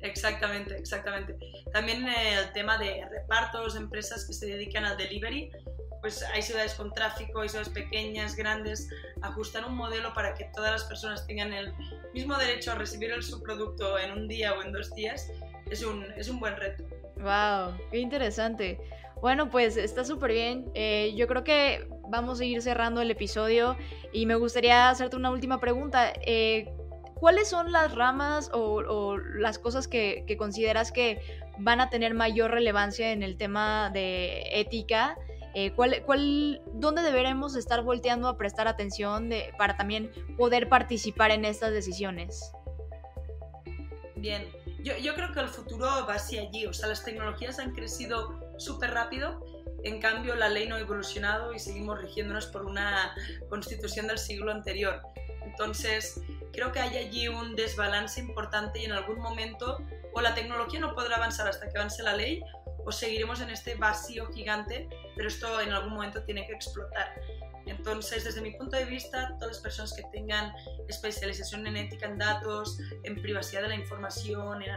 Exactamente, 0.00 0.76
exactamente. 0.76 1.36
También 1.72 2.06
el 2.06 2.52
tema 2.52 2.78
de 2.78 3.04
repartos, 3.10 3.76
empresas 3.76 4.24
que 4.26 4.32
se 4.32 4.46
dedican 4.46 4.84
al 4.84 4.96
delivery, 4.96 5.50
pues 6.00 6.22
hay 6.22 6.42
ciudades 6.42 6.74
con 6.74 6.92
tráfico, 6.92 7.40
hay 7.40 7.48
ciudades 7.48 7.72
pequeñas, 7.72 8.36
grandes, 8.36 8.88
ajustar 9.22 9.64
un 9.64 9.74
modelo 9.74 10.14
para 10.14 10.34
que 10.34 10.44
todas 10.54 10.70
las 10.70 10.84
personas 10.84 11.26
tengan 11.26 11.52
el 11.52 11.74
mismo 12.14 12.36
derecho 12.36 12.72
a 12.72 12.74
recibir 12.76 13.10
el 13.10 13.22
subproducto 13.22 13.98
en 13.98 14.12
un 14.12 14.28
día 14.28 14.54
o 14.54 14.62
en 14.62 14.72
dos 14.72 14.94
días, 14.94 15.28
es 15.70 15.82
un, 15.82 16.04
es 16.16 16.28
un 16.28 16.38
buen 16.38 16.56
reto. 16.56 16.84
¡Wow! 17.20 17.76
¡Qué 17.90 17.98
interesante! 17.98 18.78
Bueno, 19.20 19.50
pues 19.50 19.76
está 19.76 20.04
súper 20.04 20.32
bien. 20.32 20.70
Eh, 20.74 21.12
yo 21.16 21.26
creo 21.26 21.42
que 21.42 21.88
vamos 22.08 22.40
a 22.40 22.44
ir 22.44 22.62
cerrando 22.62 23.00
el 23.00 23.10
episodio 23.10 23.76
y 24.12 24.26
me 24.26 24.36
gustaría 24.36 24.88
hacerte 24.90 25.16
una 25.16 25.30
última 25.30 25.60
pregunta. 25.60 26.12
Eh, 26.24 26.72
¿Cuáles 27.14 27.48
son 27.48 27.72
las 27.72 27.94
ramas 27.96 28.48
o, 28.52 29.16
las 29.18 29.58
cosas 29.58 29.88
que, 29.88 30.24
consideras 30.38 30.92
que 30.92 31.20
van 31.58 31.80
a 31.80 31.90
tener 31.90 32.14
mayor 32.14 32.52
relevancia 32.52 33.10
en 33.10 33.24
el 33.24 33.36
tema 33.36 33.90
de 33.92 34.44
ética? 34.52 35.18
Eh, 35.54 35.72
¿cuál, 35.72 36.02
cuál, 36.06 36.62
¿Dónde 36.74 37.02
deberemos 37.02 37.56
estar 37.56 37.82
volteando 37.82 38.28
a 38.28 38.36
prestar 38.36 38.68
atención 38.68 39.30
para 39.56 39.76
también 39.76 40.12
poder 40.36 40.68
participar 40.68 41.32
en 41.32 41.44
estas 41.44 41.72
decisiones? 41.72 42.52
Bien, 44.14 44.44
yo, 44.82 44.96
yo 44.98 45.14
creo 45.14 45.32
que 45.32 45.40
el 45.40 45.48
futuro 45.48 45.86
va 45.86 46.14
hacia 46.14 46.42
allí. 46.42 46.66
O 46.66 46.72
sea, 46.72 46.88
las 46.88 47.04
tecnologías 47.04 47.58
han 47.58 47.72
crecido 47.72 48.38
súper 48.58 48.92
rápido 48.92 49.40
en 49.84 50.00
cambio, 50.00 50.34
la 50.34 50.48
ley 50.48 50.68
no 50.68 50.74
ha 50.74 50.80
evolucionado 50.80 51.54
y 51.54 51.58
seguimos 51.58 52.00
rigiéndonos 52.00 52.46
por 52.46 52.64
una 52.64 53.14
constitución 53.48 54.08
del 54.08 54.18
siglo 54.18 54.50
anterior. 54.50 55.00
Entonces, 55.42 56.20
creo 56.52 56.72
que 56.72 56.80
hay 56.80 56.96
allí 56.96 57.28
un 57.28 57.54
desbalance 57.54 58.20
importante 58.20 58.80
y 58.80 58.86
en 58.86 58.92
algún 58.92 59.18
momento 59.18 59.78
o 60.12 60.20
la 60.20 60.34
tecnología 60.34 60.80
no 60.80 60.94
podrá 60.94 61.16
avanzar 61.16 61.46
hasta 61.46 61.68
que 61.68 61.78
avance 61.78 62.02
la 62.02 62.16
ley 62.16 62.42
seguiremos 62.92 63.40
en 63.40 63.50
este 63.50 63.74
vacío 63.74 64.30
gigante, 64.32 64.88
pero 65.16 65.28
esto 65.28 65.60
en 65.60 65.72
algún 65.72 65.94
momento 65.94 66.22
tiene 66.22 66.46
que 66.46 66.52
explotar. 66.52 67.20
Entonces, 67.66 68.24
desde 68.24 68.40
mi 68.40 68.52
punto 68.52 68.76
de 68.76 68.86
vista, 68.86 69.34
todas 69.38 69.56
las 69.56 69.58
personas 69.58 69.92
que 69.92 70.02
tengan 70.10 70.54
especialización 70.88 71.66
en 71.66 71.76
ética 71.76 72.06
en 72.06 72.16
datos, 72.16 72.78
en 73.04 73.20
privacidad 73.20 73.62
de 73.62 73.68
la 73.68 73.74
información, 73.74 74.62
en 74.62 74.70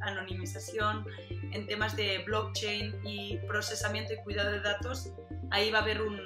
anonimización, 0.00 1.06
en 1.52 1.66
temas 1.66 1.94
de 1.94 2.18
blockchain 2.24 3.00
y 3.04 3.36
procesamiento 3.46 4.14
y 4.14 4.16
cuidado 4.18 4.50
de 4.50 4.60
datos, 4.60 5.10
ahí 5.50 5.70
va 5.70 5.80
a 5.80 5.82
haber 5.82 6.00
un, 6.00 6.20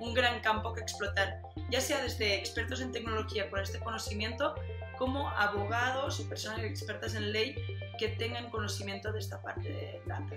un 0.00 0.14
gran 0.14 0.40
campo 0.40 0.72
que 0.72 0.80
explotar, 0.80 1.40
ya 1.70 1.80
sea 1.80 2.02
desde 2.02 2.36
expertos 2.36 2.80
en 2.80 2.92
tecnología 2.92 3.50
con 3.50 3.60
este 3.60 3.80
conocimiento, 3.80 4.54
como 4.98 5.28
abogados 5.30 6.20
o 6.20 6.28
personas 6.28 6.60
expertas 6.60 7.14
en 7.14 7.32
ley 7.32 7.54
que 7.98 8.08
tengan 8.08 8.50
conocimiento 8.50 9.12
de 9.12 9.18
esta 9.20 9.40
parte 9.40 9.68
de 9.68 10.02
data. 10.06 10.34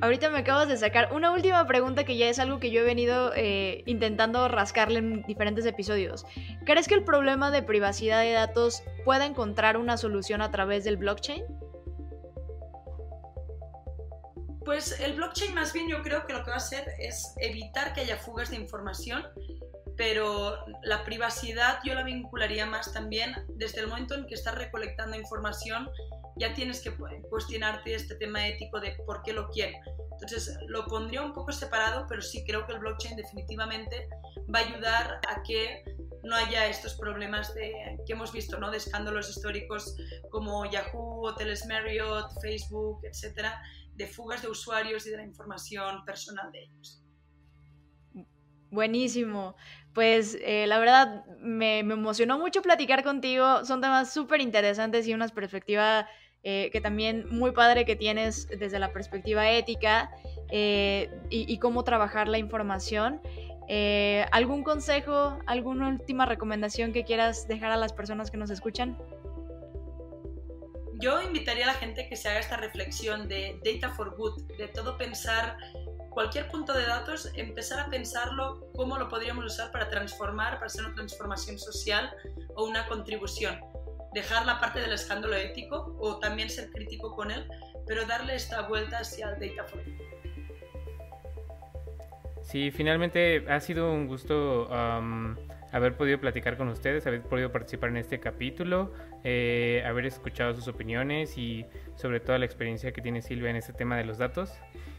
Ahorita 0.00 0.30
me 0.30 0.38
acabas 0.38 0.68
de 0.68 0.76
sacar 0.76 1.12
una 1.12 1.32
última 1.32 1.66
pregunta 1.66 2.04
que 2.04 2.16
ya 2.16 2.28
es 2.28 2.38
algo 2.38 2.60
que 2.60 2.70
yo 2.70 2.82
he 2.82 2.84
venido 2.84 3.32
eh, 3.34 3.82
intentando 3.86 4.46
rascarle 4.46 5.00
en 5.00 5.22
diferentes 5.22 5.66
episodios. 5.66 6.24
¿Crees 6.64 6.86
que 6.86 6.94
el 6.94 7.02
problema 7.02 7.50
de 7.50 7.62
privacidad 7.62 8.20
de 8.20 8.30
datos 8.30 8.84
pueda 9.04 9.26
encontrar 9.26 9.76
una 9.76 9.96
solución 9.96 10.40
a 10.40 10.52
través 10.52 10.84
del 10.84 10.98
blockchain? 10.98 11.42
Pues 14.64 15.00
el 15.00 15.14
blockchain 15.14 15.54
más 15.54 15.72
bien 15.72 15.88
yo 15.88 16.02
creo 16.02 16.26
que 16.26 16.32
lo 16.32 16.44
que 16.44 16.50
va 16.50 16.56
a 16.56 16.58
hacer 16.58 16.84
es 17.00 17.34
evitar 17.38 17.92
que 17.92 18.02
haya 18.02 18.18
fugas 18.18 18.50
de 18.50 18.56
información, 18.56 19.26
pero 19.98 20.64
la 20.84 21.04
privacidad 21.04 21.80
yo 21.84 21.92
la 21.92 22.04
vincularía 22.04 22.64
más 22.64 22.92
también 22.92 23.34
desde 23.56 23.80
el 23.80 23.88
momento 23.88 24.14
en 24.14 24.26
que 24.26 24.34
estás 24.36 24.54
recolectando 24.54 25.18
información 25.18 25.90
ya 26.36 26.54
tienes 26.54 26.80
que 26.80 26.94
cuestionarte 27.28 27.94
este 27.94 28.14
tema 28.14 28.46
ético 28.46 28.78
de 28.78 28.92
por 29.04 29.22
qué 29.24 29.32
lo 29.32 29.48
quiero. 29.48 29.76
Entonces 30.12 30.56
lo 30.68 30.86
pondría 30.86 31.22
un 31.22 31.32
poco 31.32 31.50
separado, 31.50 32.06
pero 32.08 32.22
sí 32.22 32.44
creo 32.46 32.64
que 32.64 32.74
el 32.74 32.78
blockchain 32.78 33.16
definitivamente 33.16 34.08
va 34.54 34.60
a 34.60 34.62
ayudar 34.62 35.20
a 35.28 35.42
que 35.42 35.82
no 36.22 36.36
haya 36.36 36.68
estos 36.68 36.94
problemas 36.94 37.52
de, 37.54 37.98
que 38.06 38.12
hemos 38.12 38.32
visto, 38.32 38.56
¿no? 38.58 38.70
de 38.70 38.76
escándalos 38.76 39.28
históricos 39.28 39.96
como 40.30 40.64
Yahoo, 40.70 41.26
Hoteles 41.26 41.66
Marriott, 41.66 42.30
Facebook, 42.40 43.00
etcétera, 43.02 43.60
de 43.94 44.06
fugas 44.06 44.42
de 44.42 44.48
usuarios 44.48 45.06
y 45.08 45.10
de 45.10 45.16
la 45.16 45.24
información 45.24 46.04
personal 46.04 46.52
de 46.52 46.62
ellos. 46.62 47.02
Buenísimo. 48.70 49.56
Pues 49.94 50.38
eh, 50.42 50.66
la 50.66 50.78
verdad 50.78 51.24
me, 51.40 51.80
emocionó 51.80 52.38
mucho 52.38 52.62
platicar 52.62 53.02
contigo. 53.02 53.64
Son 53.64 53.80
temas 53.80 54.12
súper 54.12 54.40
interesantes 54.40 55.06
y 55.06 55.14
una 55.14 55.28
perspectiva 55.28 56.08
eh, 56.44 56.70
que 56.72 56.80
también 56.80 57.26
muy 57.30 57.52
padre 57.52 57.84
que 57.84 57.96
tienes 57.96 58.46
desde 58.48 58.78
la 58.78 58.92
perspectiva 58.92 59.50
ética 59.50 60.10
eh, 60.50 61.10
y, 61.30 61.52
y, 61.52 61.58
cómo 61.58 61.82
trabajar 61.82 62.28
la 62.28 62.38
información. 62.38 63.20
¿Algún 64.30 64.62
consejo, 64.62 65.38
alguna 65.46 65.88
última 65.88 66.24
recomendación 66.24 66.92
que 66.92 67.04
quieras 67.04 67.48
dejar 67.48 67.70
a 67.70 67.76
las 67.76 67.92
personas 67.92 68.30
que 68.30 68.38
nos 68.38 68.48
escuchan? 68.50 68.96
Yo 71.00 71.22
invitaría 71.22 71.64
a 71.64 71.68
la 71.68 71.74
gente 71.74 72.08
que 72.08 72.16
se 72.16 72.28
haga 72.28 72.40
esta 72.40 72.56
reflexión 72.56 73.28
de 73.28 73.60
data 73.64 73.94
for 73.94 74.16
good, 74.16 74.42
de 74.56 74.68
todo 74.68 74.96
pensar 74.96 75.56
cualquier 76.10 76.48
punto 76.48 76.72
de 76.72 76.86
datos, 76.86 77.30
empezar 77.34 77.80
a 77.80 77.90
pensarlo 77.90 78.70
cómo 78.74 78.98
lo 78.98 79.08
podríamos 79.08 79.44
usar 79.44 79.70
para 79.72 79.88
transformar, 79.88 80.54
para 80.54 80.66
hacer 80.66 80.84
una 80.84 80.94
transformación 80.94 81.58
social 81.58 82.10
o 82.54 82.64
una 82.64 82.86
contribución 82.86 83.58
dejar 84.12 84.46
la 84.46 84.60
parte 84.60 84.80
del 84.80 84.92
escándalo 84.92 85.34
ético 85.36 85.96
o 85.98 86.18
también 86.18 86.48
ser 86.48 86.70
crítico 86.70 87.14
con 87.14 87.30
él, 87.30 87.46
pero 87.86 88.06
darle 88.06 88.34
esta 88.34 88.62
vuelta 88.62 88.98
hacia 88.98 89.30
el 89.30 89.40
data 89.40 89.64
flow. 89.64 89.82
Sí, 92.42 92.70
finalmente 92.70 93.44
ha 93.48 93.60
sido 93.60 93.92
un 93.92 94.06
gusto 94.06 94.68
haber 95.70 95.96
podido 95.96 96.18
platicar 96.18 96.56
con 96.56 96.68
ustedes, 96.68 97.06
haber 97.06 97.22
podido 97.22 97.52
participar 97.52 97.90
en 97.90 97.98
este 97.98 98.20
capítulo, 98.20 98.92
eh, 99.22 99.82
haber 99.86 100.06
escuchado 100.06 100.54
sus 100.54 100.66
opiniones 100.66 101.36
y 101.36 101.66
sobre 101.94 102.20
todo 102.20 102.38
la 102.38 102.46
experiencia 102.46 102.92
que 102.92 103.02
tiene 103.02 103.20
Silvia 103.20 103.50
en 103.50 103.56
este 103.56 103.74
tema 103.74 103.98
de 103.98 104.04
los 104.04 104.16
datos. 104.16 104.50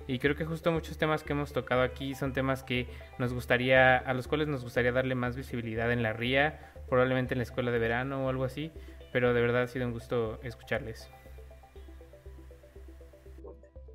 Y 0.10 0.18
creo 0.18 0.36
que 0.36 0.44
justo 0.44 0.72
muchos 0.72 0.98
temas 0.98 1.22
que 1.22 1.34
hemos 1.34 1.54
tocado 1.54 1.84
aquí 1.84 2.16
son 2.16 2.34
temas 2.34 2.64
que 2.64 2.88
nos 3.20 3.32
gustaría, 3.32 3.96
a 3.96 4.16
los 4.16 4.28
cuales 4.28 4.48
nos 4.48 4.64
gustaría 4.64 4.92
darle 4.92 5.14
más 5.14 5.36
visibilidad 5.36 5.92
en 5.92 6.02
la 6.02 6.14
RIA, 6.14 6.74
probablemente 6.90 7.36
en 7.36 7.38
la 7.38 7.44
escuela 7.44 7.70
de 7.70 7.78
verano 7.78 8.26
o 8.26 8.30
algo 8.30 8.44
así, 8.44 8.72
pero 9.12 9.36
de 9.36 9.42
verdad 9.42 9.62
ha 9.62 9.68
sido 9.68 9.86
un 9.86 9.94
gusto 9.94 10.40
escucharles. 10.42 11.12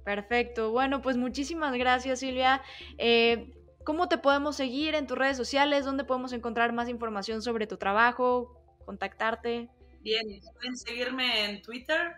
Perfecto. 0.05 0.71
Bueno, 0.71 1.03
pues 1.03 1.17
muchísimas 1.17 1.75
gracias, 1.75 2.21
Silvia. 2.21 2.63
Eh, 2.97 3.53
¿Cómo 3.83 4.09
te 4.09 4.17
podemos 4.17 4.55
seguir 4.55 4.95
en 4.95 5.09
tus 5.09 5.19
redes 5.19 5.37
sociales? 5.37 5.85
¿Dónde 5.85 6.05
podemos 6.05 6.33
encontrar 6.33 6.73
más 6.73 6.89
información 6.89 7.43
sobre 7.43 7.67
tu 7.67 7.77
trabajo? 7.77 8.63
¿Contactarte? 8.85 9.69
Bien, 10.03 10.41
pueden 10.55 10.77
seguirme 10.77 11.47
en 11.47 11.61
Twitter 11.61 12.13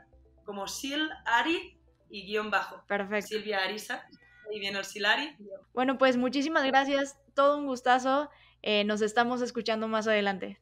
como 0.45 0.69
Sil 0.69 1.01
Ari 1.25 1.76
y 2.11 2.27
guion 2.27 2.51
bajo. 2.51 2.83
Perfecto. 2.87 3.29
Silvia 3.29 3.63
Arisa. 3.65 4.07
Ahí 4.51 4.61
viene 4.61 4.79
el 4.79 4.85
Silari. 4.85 5.37
Bueno, 5.75 5.99
pues 5.99 6.17
muchísimas 6.17 6.65
gracias. 6.65 7.19
Todo 7.35 7.59
un 7.59 7.67
gustazo. 7.67 8.31
Eh, 8.63 8.85
nos 8.85 9.03
estamos 9.03 9.43
escuchando 9.43 9.89
más 9.89 10.07
adelante. 10.07 10.61